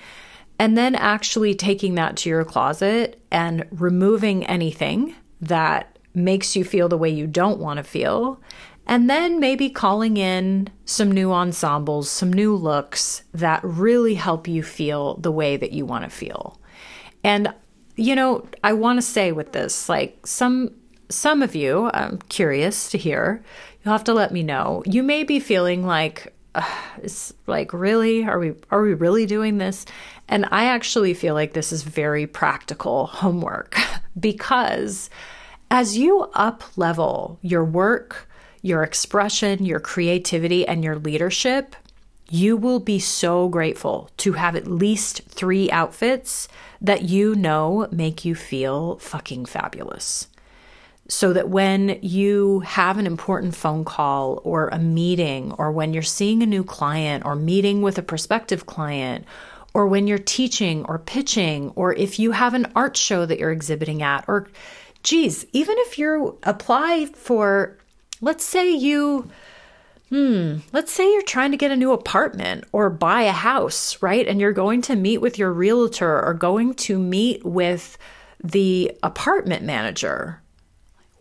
And 0.59 0.78
then 0.78 0.93
actually 0.93 1.55
taking 1.55 1.95
that 1.95 2.17
to 2.17 2.30
your 2.30 2.45
closet 2.45 3.22
and 3.32 3.65
removing 3.72 4.45
anything 4.45 5.15
that 5.41 5.97
makes 6.13 6.55
you 6.55 6.63
feel 6.63 6.89
the 6.89 6.97
way 6.97 7.09
you 7.09 7.26
don't 7.28 7.59
want 7.59 7.78
to 7.78 7.84
feel 7.84 8.41
and 8.90 9.08
then 9.08 9.40
maybe 9.40 9.70
calling 9.70 10.18
in 10.18 10.68
some 10.84 11.12
new 11.12 11.32
ensembles, 11.32 12.10
some 12.10 12.34
new 12.34 12.56
looks 12.56 13.22
that 13.36 13.64
really 13.64 14.16
help 14.16 14.48
you 14.48 14.64
feel 14.64 15.14
the 15.18 15.32
way 15.32 15.58
that 15.58 15.72
you 15.72 15.86
want 15.86 16.06
to 16.06 16.10
feel. 16.10 16.60
And 17.24 17.54
you 17.96 18.16
know, 18.16 18.48
I 18.64 18.74
want 18.74 18.98
to 18.98 19.04
say 19.04 19.32
with 19.32 19.52
this, 19.52 19.90
like 19.90 20.26
some 20.26 20.72
some 21.08 21.44
of 21.44 21.54
you, 21.54 21.92
I'm 21.94 22.18
curious 22.30 22.90
to 22.90 22.98
hear. 22.98 23.44
You'll 23.84 23.92
have 23.92 24.06
to 24.06 24.14
let 24.14 24.34
me 24.34 24.42
know. 24.42 24.82
You 24.88 25.04
may 25.04 25.24
be 25.24 25.40
feeling 25.40 25.86
like 25.86 26.34
it's 26.98 27.32
like 27.46 27.72
really 27.74 28.26
are 28.26 28.40
we 28.40 28.56
are 28.72 28.82
we 28.82 28.96
really 28.96 29.28
doing 29.28 29.60
this? 29.60 29.86
And 30.28 30.48
I 30.50 30.66
actually 30.66 31.14
feel 31.14 31.36
like 31.36 31.54
this 31.54 31.72
is 31.72 31.84
very 31.84 32.26
practical 32.26 33.06
homework 33.06 33.78
because 34.20 35.12
as 35.70 35.96
you 35.96 36.22
up 36.34 36.64
level 36.76 37.38
your 37.44 37.64
work, 37.64 38.29
your 38.62 38.84
expression, 38.84 39.66
your 39.66 39.80
creativity, 39.80 40.68
and 40.68 40.84
your 40.84 40.95
leadership, 40.95 41.76
you 42.30 42.55
will 42.55 42.80
be 42.80 42.99
so 42.99 43.49
grateful 43.49 44.10
to 44.18 44.34
have 44.34 44.55
at 44.55 44.68
least 44.68 45.22
three 45.24 45.70
outfits 45.72 46.47
that 46.80 47.03
you 47.03 47.36
know 47.36 47.88
make 47.91 48.24
you 48.24 48.36
feel 48.36 48.97
fucking 48.99 49.45
fabulous. 49.45 50.28
So 51.07 51.34
that 51.34 51.49
when 51.49 51.97
you 52.03 52.60
have 52.60 52.99
an 52.99 53.07
important 53.07 53.55
phone 53.55 53.84
call 53.84 54.41
or 54.43 54.68
a 54.68 54.78
meeting, 54.78 55.53
or 55.53 55.72
when 55.72 55.91
you're 55.91 56.03
seeing 56.03 56.43
a 56.43 56.45
new 56.45 56.64
client 56.64 57.26
or 57.26 57.36
meeting 57.36 57.82
with 57.82 57.97
a 57.97 58.03
prospective 58.03 58.68
client, 58.68 59.26
or 59.74 59.88
when 59.88 60.05
you're 60.05 60.20
teaching 60.20 60.86
or 60.86 60.99
pitching, 60.99 61.72
or 61.76 61.93
if 61.95 62.20
you 62.20 62.32
have 62.32 62.53
an 62.53 62.72
art 62.76 62.95
show 62.95 63.26
that 63.26 63.39
you're 63.39 63.51
exhibiting 63.51 64.03
at, 64.03 64.24
or 64.28 64.47
geez, 65.01 65.47
even 65.51 65.76
if 65.80 65.97
you 65.97 66.38
apply 66.43 67.07
for 67.07 67.79
Let's 68.22 68.43
say 68.43 68.70
you, 68.70 69.30
hmm, 70.09 70.57
let's 70.74 70.91
say 70.91 71.11
you're 71.11 71.22
trying 71.22 71.51
to 71.51 71.57
get 71.57 71.72
a 71.72 71.78
new 71.78 71.91
apartment 71.91 72.65
or 72.72 72.89
buy 72.89 73.22
a 73.24 73.32
house, 73.32 74.01
right? 74.01 74.28
And 74.28 74.41
you're 74.41 74.51
going 74.51 74.82
to 74.84 74.95
meet 74.95 75.20
with 75.20 75.38
your 75.38 75.53
realtor 75.53 76.22
or 76.24 76.34
going 76.34 76.74
to 76.76 76.99
meet 76.99 77.45
with 77.45 77.97
the 78.43 78.91
apartment 79.03 79.63
manager. 79.63 80.41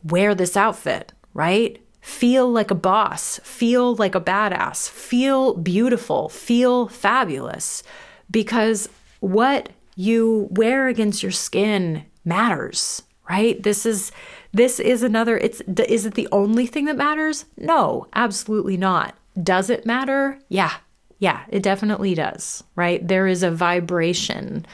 Wear 0.05 0.35
this 0.35 0.57
outfit, 0.57 1.13
right? 1.35 1.81
Feel 2.01 2.51
like 2.51 2.71
a 2.71 2.77
boss, 2.77 3.41
feel 3.45 3.95
like 3.97 4.15
a 4.15 4.21
badass, 4.21 4.89
feel 4.89 5.55
beautiful, 5.55 6.29
feel 6.29 6.89
fabulous 6.89 7.83
because 8.31 8.89
what 9.21 9.71
you 9.97 10.49
wear 10.53 10.89
against 10.89 11.23
your 11.23 11.33
skin 11.33 12.05
matters, 12.25 13.03
right? 13.29 13.63
This 13.63 13.85
is 13.85 14.13
this 14.59 14.81
is 14.81 15.05
another 15.05 15.39
it's 15.39 15.61
is 15.89 16.05
it 16.05 16.15
the 16.15 16.29
only 16.33 16.67
thing 16.67 16.87
that 16.87 16.97
matters? 16.97 17.45
No, 17.57 18.09
absolutely 18.13 18.77
not. 18.77 19.15
Does 19.41 19.71
it 19.71 19.87
matter? 19.87 20.39
Yeah. 20.49 20.73
Yeah, 21.21 21.45
it 21.49 21.63
definitely 21.63 22.15
does, 22.15 22.63
right? 22.77 23.07
There 23.07 23.27
is 23.27 23.43
a 23.43 23.51
vibration 23.51 24.67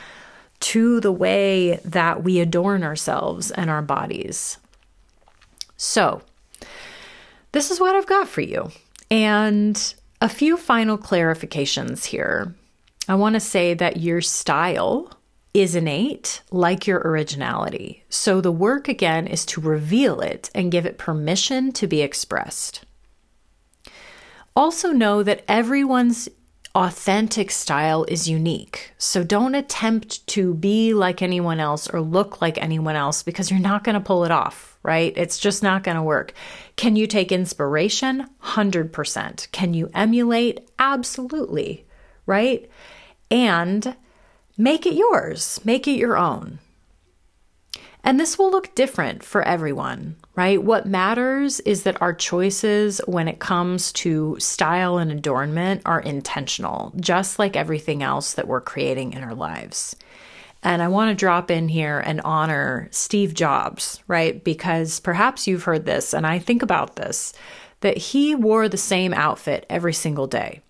to 0.60 1.00
the 1.00 1.12
way 1.12 1.76
that 1.84 2.22
we 2.22 2.40
adorn 2.40 2.82
ourselves 2.82 3.50
and 3.50 3.70
our 3.70 3.82
bodies. 3.82 4.58
So, 5.76 6.22
this 7.52 7.70
is 7.70 7.80
what 7.80 7.94
I've 7.94 8.06
got 8.06 8.28
for 8.28 8.40
you. 8.40 8.70
And 9.10 9.94
a 10.20 10.28
few 10.28 10.56
final 10.56 10.96
clarifications 10.96 12.06
here. 12.06 12.54
I 13.06 13.14
want 13.16 13.34
to 13.34 13.40
say 13.40 13.74
that 13.74 13.98
your 13.98 14.22
style 14.22 15.10
is 15.54 15.76
innate, 15.76 16.42
like 16.50 16.86
your 16.86 16.98
originality. 16.98 18.04
So 18.08 18.40
the 18.40 18.52
work 18.52 18.88
again 18.88 19.28
is 19.28 19.46
to 19.46 19.60
reveal 19.60 20.20
it 20.20 20.50
and 20.52 20.72
give 20.72 20.84
it 20.84 20.98
permission 20.98 21.70
to 21.72 21.86
be 21.86 22.02
expressed. 22.02 22.84
Also, 24.56 24.90
know 24.90 25.22
that 25.22 25.44
everyone's 25.48 26.28
authentic 26.74 27.52
style 27.52 28.04
is 28.08 28.28
unique. 28.28 28.92
So 28.98 29.22
don't 29.22 29.54
attempt 29.54 30.26
to 30.28 30.54
be 30.54 30.92
like 30.92 31.22
anyone 31.22 31.60
else 31.60 31.88
or 31.88 32.00
look 32.00 32.42
like 32.42 32.58
anyone 32.58 32.96
else 32.96 33.22
because 33.22 33.48
you're 33.48 33.60
not 33.60 33.84
going 33.84 33.94
to 33.94 34.00
pull 34.00 34.24
it 34.24 34.32
off, 34.32 34.76
right? 34.82 35.12
It's 35.16 35.38
just 35.38 35.62
not 35.62 35.84
going 35.84 35.96
to 35.96 36.02
work. 36.02 36.32
Can 36.74 36.96
you 36.96 37.06
take 37.06 37.30
inspiration? 37.30 38.28
100%. 38.42 39.52
Can 39.52 39.72
you 39.72 39.88
emulate? 39.94 40.68
Absolutely, 40.80 41.86
right? 42.26 42.68
And 43.30 43.96
make 44.56 44.86
it 44.86 44.94
yours, 44.94 45.60
make 45.64 45.86
it 45.88 45.98
your 45.98 46.16
own. 46.16 46.58
And 48.06 48.20
this 48.20 48.38
will 48.38 48.50
look 48.50 48.74
different 48.74 49.24
for 49.24 49.42
everyone, 49.42 50.16
right? 50.36 50.62
What 50.62 50.86
matters 50.86 51.60
is 51.60 51.84
that 51.84 52.00
our 52.02 52.12
choices 52.12 53.00
when 53.06 53.28
it 53.28 53.38
comes 53.38 53.92
to 53.94 54.36
style 54.38 54.98
and 54.98 55.10
adornment 55.10 55.80
are 55.86 56.00
intentional, 56.00 56.92
just 57.00 57.38
like 57.38 57.56
everything 57.56 58.02
else 58.02 58.34
that 58.34 58.46
we're 58.46 58.60
creating 58.60 59.14
in 59.14 59.24
our 59.24 59.34
lives. 59.34 59.96
And 60.62 60.82
I 60.82 60.88
want 60.88 61.10
to 61.10 61.14
drop 61.14 61.50
in 61.50 61.68
here 61.68 61.98
and 61.98 62.20
honor 62.22 62.88
Steve 62.90 63.32
Jobs, 63.32 64.02
right? 64.06 64.42
Because 64.44 65.00
perhaps 65.00 65.46
you've 65.46 65.64
heard 65.64 65.86
this, 65.86 66.12
and 66.12 66.26
I 66.26 66.38
think 66.38 66.62
about 66.62 66.96
this 66.96 67.32
that 67.80 67.98
he 67.98 68.34
wore 68.34 68.68
the 68.68 68.78
same 68.78 69.12
outfit 69.12 69.66
every 69.68 69.92
single 69.92 70.26
day 70.26 70.62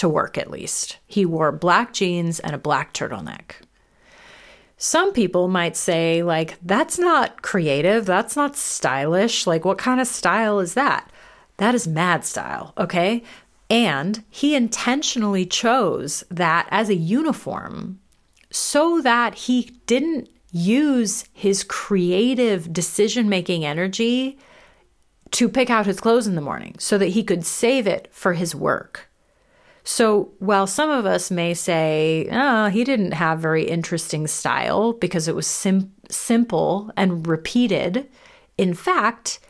to 0.00 0.08
work 0.08 0.38
at 0.38 0.50
least. 0.50 0.96
He 1.06 1.26
wore 1.26 1.52
black 1.52 1.92
jeans 1.92 2.40
and 2.40 2.54
a 2.54 2.58
black 2.58 2.94
turtleneck. 2.94 3.56
Some 4.78 5.12
people 5.12 5.46
might 5.46 5.76
say, 5.76 6.22
like, 6.22 6.56
that's 6.62 6.98
not 6.98 7.42
creative, 7.42 8.06
that's 8.06 8.34
not 8.34 8.56
stylish. 8.56 9.46
Like, 9.46 9.66
what 9.66 9.76
kind 9.76 10.00
of 10.00 10.06
style 10.06 10.58
is 10.58 10.72
that? 10.72 11.12
That 11.58 11.74
is 11.74 11.86
mad 11.86 12.24
style, 12.24 12.72
okay? 12.78 13.22
And 13.68 14.24
he 14.30 14.54
intentionally 14.54 15.44
chose 15.44 16.24
that 16.30 16.66
as 16.70 16.88
a 16.88 16.94
uniform 16.94 18.00
so 18.50 19.02
that 19.02 19.34
he 19.34 19.76
didn't 19.84 20.30
use 20.50 21.26
his 21.34 21.62
creative 21.62 22.72
decision 22.72 23.28
making 23.28 23.66
energy 23.66 24.38
to 25.32 25.46
pick 25.46 25.68
out 25.68 25.84
his 25.84 26.00
clothes 26.00 26.26
in 26.26 26.36
the 26.36 26.40
morning 26.40 26.74
so 26.78 26.96
that 26.96 27.08
he 27.08 27.22
could 27.22 27.44
save 27.44 27.86
it 27.86 28.08
for 28.10 28.32
his 28.32 28.54
work. 28.54 29.09
So 29.92 30.30
while 30.38 30.68
some 30.68 30.88
of 30.88 31.04
us 31.04 31.32
may 31.32 31.52
say, 31.52 32.28
oh, 32.30 32.68
he 32.68 32.84
didn't 32.84 33.10
have 33.10 33.40
very 33.40 33.64
interesting 33.64 34.28
style 34.28 34.92
because 34.92 35.26
it 35.26 35.34
was 35.34 35.48
sim- 35.48 35.92
simple 36.08 36.92
and 36.96 37.26
repeated, 37.26 38.08
in 38.56 38.72
fact, 38.72 39.40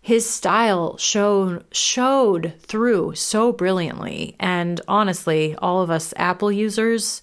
his 0.00 0.28
style 0.28 0.96
showed 0.96 1.66
showed 1.70 2.54
through 2.60 3.14
so 3.14 3.52
brilliantly. 3.52 4.36
And 4.40 4.80
honestly 4.88 5.54
all 5.56 5.82
of 5.82 5.90
us 5.90 6.14
apple 6.16 6.50
users 6.50 7.20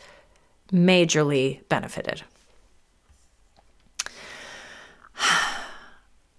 majorly 0.71 1.67
benefited. 1.69 2.21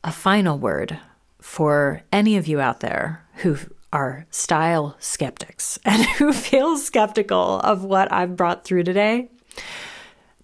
A 0.04 0.12
final 0.12 0.56
word 0.56 1.00
for 1.40 2.02
any 2.12 2.36
of 2.36 2.46
you 2.46 2.60
out 2.60 2.78
there 2.78 3.26
who 3.38 3.58
are 3.92 4.26
style 4.30 4.96
skeptics 4.98 5.78
and 5.84 6.04
who 6.04 6.32
feel 6.32 6.76
skeptical 6.76 7.60
of 7.60 7.84
what 7.84 8.12
I've 8.12 8.36
brought 8.36 8.64
through 8.64 8.84
today, 8.84 9.30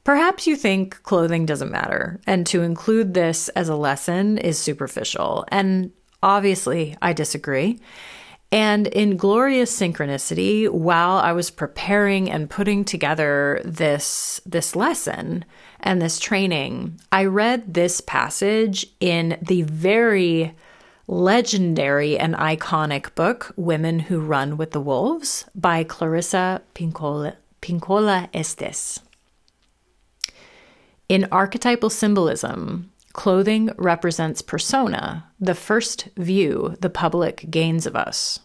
Perhaps 0.04 0.46
you 0.46 0.54
think 0.54 1.02
clothing 1.02 1.46
doesn't 1.46 1.70
matter, 1.70 2.20
and 2.26 2.46
to 2.48 2.62
include 2.62 3.14
this 3.14 3.48
as 3.50 3.70
a 3.70 3.76
lesson 3.76 4.36
is 4.36 4.58
superficial. 4.58 5.46
And 5.48 5.92
obviously, 6.22 6.94
I 7.00 7.14
disagree. 7.14 7.80
And 8.52 8.86
in 8.88 9.16
glorious 9.16 9.74
synchronicity, 9.74 10.68
while 10.68 11.16
I 11.16 11.32
was 11.32 11.50
preparing 11.50 12.30
and 12.30 12.50
putting 12.50 12.84
together 12.84 13.62
this, 13.64 14.42
this 14.44 14.76
lesson 14.76 15.46
and 15.80 16.02
this 16.02 16.20
training, 16.20 17.00
I 17.10 17.24
read 17.24 17.72
this 17.72 18.02
passage 18.02 18.86
in 19.00 19.38
the 19.40 19.62
very 19.62 20.54
legendary 21.06 22.18
and 22.18 22.34
iconic 22.34 23.14
book, 23.14 23.52
Women 23.56 24.00
Who 24.00 24.20
Run 24.20 24.56
with 24.56 24.70
the 24.70 24.80
Wolves 24.80 25.44
by 25.54 25.84
Clarissa 25.84 26.62
Pinkola, 26.74 27.36
Pinkola 27.60 28.28
Estes. 28.32 29.00
In 31.08 31.28
archetypal 31.30 31.90
symbolism, 31.90 32.90
clothing 33.12 33.70
represents 33.76 34.40
persona, 34.40 35.30
the 35.38 35.54
first 35.54 36.08
view 36.16 36.76
the 36.80 36.90
public 36.90 37.50
gains 37.50 37.86
of 37.86 37.94
us. 37.94 38.40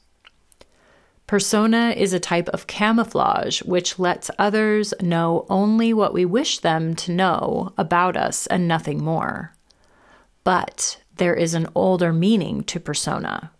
Persona 1.26 1.93
is 1.95 2.12
a 2.12 2.20
type 2.20 2.49
of 2.49 2.68
camouflage 2.68 3.62
which 3.62 3.99
lets 3.99 4.32
others 4.39 4.93
know 4.99 5.45
only 5.47 5.93
what 5.93 6.12
we 6.12 6.26
wish 6.26 6.60
them 6.60 6.95
to 6.95 7.12
know 7.12 7.72
about 7.78 8.18
us 8.18 8.47
and 8.47 8.68
nothing 8.68 9.03
more. 9.03 9.53
But 10.43 10.97
there 11.20 11.36
is 11.36 11.54
an 11.54 11.68
older 11.76 12.12
meaning 12.12 12.64
to 12.64 12.80
persona, 12.80 13.52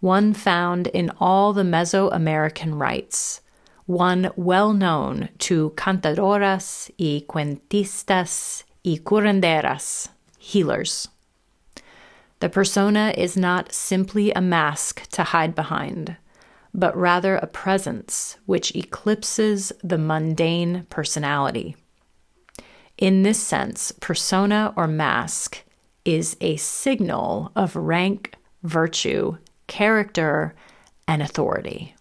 one 0.00 0.32
found 0.32 0.86
in 0.88 1.10
all 1.18 1.52
the 1.52 1.64
Mesoamerican 1.64 2.78
rites, 2.78 3.40
one 3.86 4.30
well 4.36 4.72
known 4.72 5.30
to 5.38 5.72
cantadoras 5.76 6.90
y 6.98 7.24
cuentistas 7.26 8.64
y 8.84 9.00
curanderas, 9.02 10.08
healers. 10.38 11.08
The 12.40 12.48
persona 12.50 13.14
is 13.16 13.36
not 13.36 13.72
simply 13.72 14.30
a 14.32 14.40
mask 14.40 15.08
to 15.10 15.24
hide 15.24 15.54
behind, 15.54 16.16
but 16.74 16.94
rather 16.94 17.36
a 17.36 17.46
presence 17.46 18.36
which 18.44 18.76
eclipses 18.76 19.72
the 19.82 19.98
mundane 19.98 20.86
personality. 20.90 21.76
In 22.98 23.22
this 23.22 23.40
sense, 23.40 23.92
persona 23.92 24.74
or 24.76 24.86
mask 24.86 25.62
is 26.06 26.36
a 26.40 26.56
signal 26.56 27.50
of 27.56 27.74
rank, 27.74 28.32
virtue, 28.62 29.36
character, 29.66 30.54
and 31.08 31.20
authority. 31.20 31.94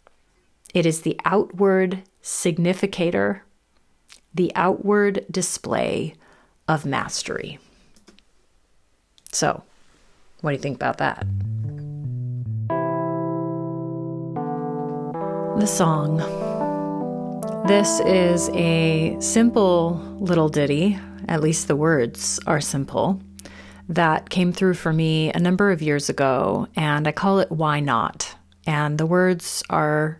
It 0.73 0.85
is 0.85 1.01
the 1.01 1.19
outward 1.25 2.03
significator, 2.21 3.43
the 4.33 4.51
outward 4.55 5.25
display 5.31 6.13
of 6.67 6.85
mastery. 6.85 7.57
So, 9.31 9.63
what 10.41 10.51
do 10.51 10.55
you 10.55 10.61
think 10.61 10.75
about 10.75 10.99
that? 10.99 11.25
The 15.59 15.67
song. 15.67 16.17
This 17.65 17.99
is 18.01 18.49
a 18.49 19.17
simple 19.19 19.95
little 20.19 20.49
ditty, 20.49 20.99
at 21.27 21.41
least 21.41 21.67
the 21.67 21.75
words 21.75 22.39
are 22.45 22.61
simple, 22.61 23.19
that 23.89 24.29
came 24.29 24.51
through 24.51 24.75
for 24.75 24.91
me 24.91 25.31
a 25.31 25.39
number 25.39 25.71
of 25.71 25.81
years 25.81 26.09
ago, 26.09 26.67
and 26.75 27.07
I 27.07 27.11
call 27.11 27.39
it 27.39 27.51
Why 27.51 27.79
Not? 27.79 28.35
And 28.65 28.97
the 28.97 29.05
words 29.05 29.63
are 29.69 30.19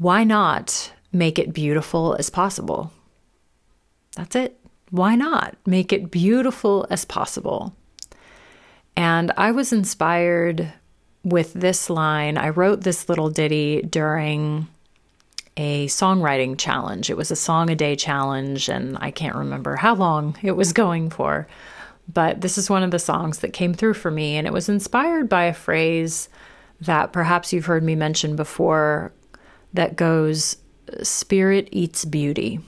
why 0.00 0.24
not 0.24 0.92
make 1.12 1.38
it 1.38 1.52
beautiful 1.52 2.16
as 2.18 2.30
possible? 2.30 2.90
That's 4.16 4.34
it. 4.34 4.58
Why 4.90 5.14
not 5.14 5.56
make 5.66 5.92
it 5.92 6.10
beautiful 6.10 6.86
as 6.88 7.04
possible? 7.04 7.76
And 8.96 9.30
I 9.36 9.52
was 9.52 9.74
inspired 9.74 10.72
with 11.22 11.52
this 11.52 11.90
line. 11.90 12.38
I 12.38 12.48
wrote 12.48 12.80
this 12.80 13.10
little 13.10 13.28
ditty 13.28 13.82
during 13.82 14.68
a 15.58 15.86
songwriting 15.88 16.58
challenge. 16.58 17.10
It 17.10 17.18
was 17.18 17.30
a 17.30 17.36
song 17.36 17.68
a 17.68 17.76
day 17.76 17.94
challenge, 17.94 18.70
and 18.70 18.96
I 19.02 19.10
can't 19.10 19.36
remember 19.36 19.76
how 19.76 19.94
long 19.94 20.36
it 20.42 20.52
was 20.52 20.72
going 20.82 21.10
for. 21.10 21.46
But 22.12 22.40
this 22.40 22.58
is 22.58 22.70
one 22.70 22.82
of 22.82 22.90
the 22.90 22.98
songs 22.98 23.40
that 23.40 23.52
came 23.52 23.74
through 23.74 23.94
for 23.94 24.10
me, 24.10 24.36
and 24.36 24.46
it 24.46 24.52
was 24.52 24.68
inspired 24.68 25.28
by 25.28 25.44
a 25.44 25.54
phrase 25.54 26.28
that 26.80 27.12
perhaps 27.12 27.52
you've 27.52 27.66
heard 27.66 27.82
me 27.82 27.94
mention 27.94 28.36
before 28.36 29.12
that 29.74 29.96
goes 29.96 30.56
spirit 31.02 31.68
eats 31.70 32.04
beauty. 32.04 32.60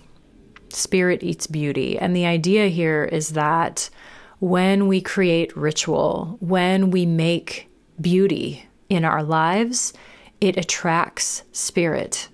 Spirit 0.69 1.23
eats 1.23 1.47
beauty. 1.47 1.99
And 1.99 2.15
the 2.15 2.27
idea 2.27 2.69
here 2.69 3.05
is 3.05 3.31
that 3.31 3.91
when 4.39 4.87
we 4.87 5.01
create 5.01 5.57
ritual, 5.57 6.37
when 6.41 6.91
we 6.91 7.07
make 7.07 7.69
beauty 8.01 8.67
in 8.89 9.05
our 9.05 9.23
lives, 9.23 9.93
it 10.41 10.57
attracts 10.57 11.43
spirit, 11.53 12.29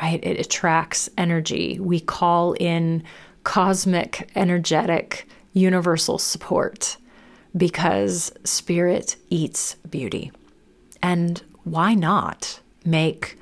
right? 0.00 0.22
It 0.22 0.38
attracts 0.38 1.08
energy. 1.18 1.78
We 1.80 2.00
call 2.00 2.54
in 2.54 3.02
cosmic, 3.44 4.30
energetic, 4.34 5.26
universal 5.58 6.18
support 6.18 6.96
because 7.56 8.32
spirit 8.44 9.16
eats 9.30 9.74
beauty. 9.88 10.30
And 11.02 11.42
why 11.64 11.94
not 11.94 12.60
make 12.84 13.38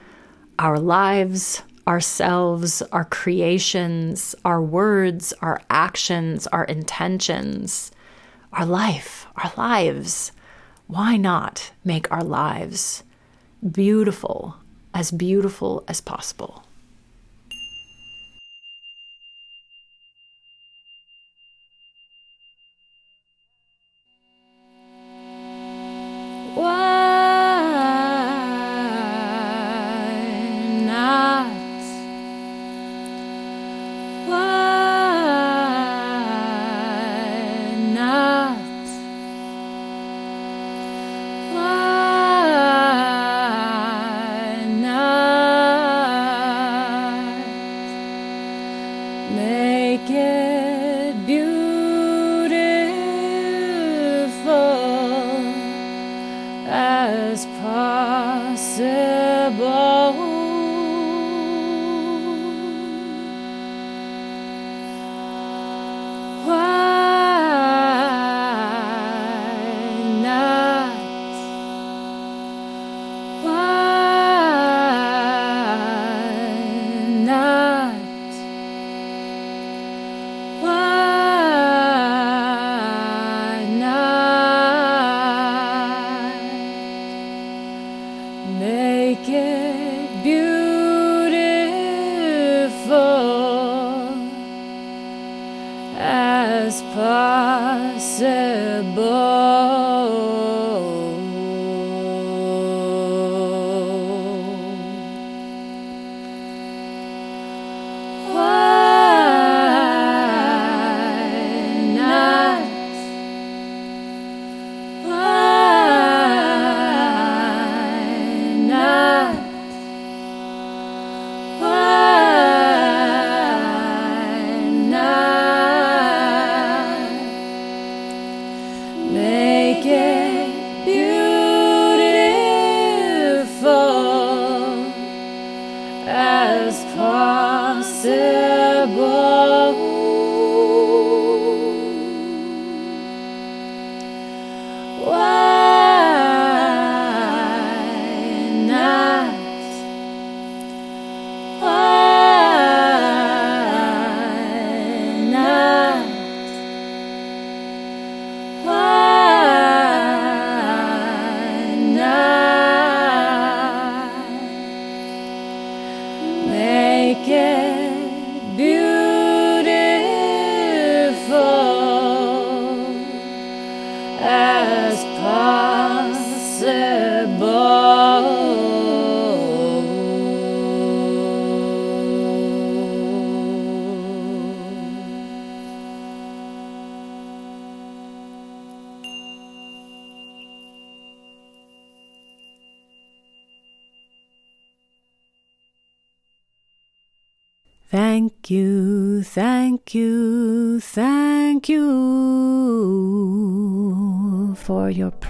our 0.58 0.78
lives, 0.78 1.62
ourselves, 1.86 2.82
our 2.92 3.04
creations, 3.04 4.34
our 4.44 4.60
words, 4.60 5.32
our 5.40 5.60
actions, 5.70 6.46
our 6.48 6.64
intentions, 6.64 7.92
our 8.52 8.66
life, 8.66 9.26
our 9.36 9.52
lives. 9.56 10.32
Why 10.86 11.16
not 11.16 11.72
make 11.84 12.10
our 12.10 12.24
lives 12.24 13.04
beautiful, 13.70 14.56
as 14.94 15.10
beautiful 15.10 15.84
as 15.88 16.00
possible? 16.00 16.65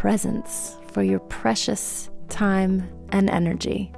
Presence, 0.00 0.76
for 0.92 1.02
your 1.02 1.20
precious 1.20 2.10
time 2.28 2.86
and 3.10 3.30
energy. 3.30 3.90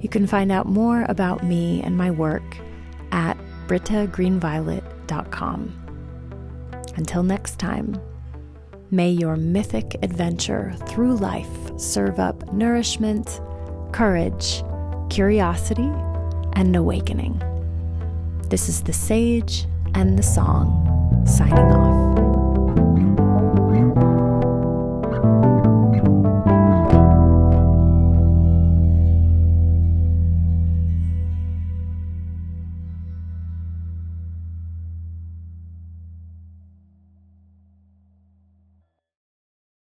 You 0.00 0.10
can 0.10 0.26
find 0.26 0.52
out 0.52 0.66
more 0.66 1.06
about 1.08 1.42
me 1.42 1.82
and 1.82 1.96
my 1.96 2.10
work 2.10 2.42
at 3.10 3.38
brittagreenviolet.com. 3.68 5.78
Until 6.96 7.22
next 7.22 7.58
time, 7.58 7.98
may 8.90 9.10
your 9.10 9.36
mythic 9.36 9.96
adventure 10.02 10.74
through 10.86 11.16
life 11.16 11.48
serve 11.78 12.20
up 12.20 12.52
nourishment, 12.52 13.40
courage, 13.92 14.62
curiosity, 15.08 15.90
and 16.52 16.76
awakening. 16.76 17.40
This 18.50 18.68
is 18.68 18.82
the 18.82 18.92
Sage 18.92 19.64
and 19.94 20.18
the 20.18 20.22
Song 20.22 21.24
signing 21.26 21.72
off. 21.72 22.11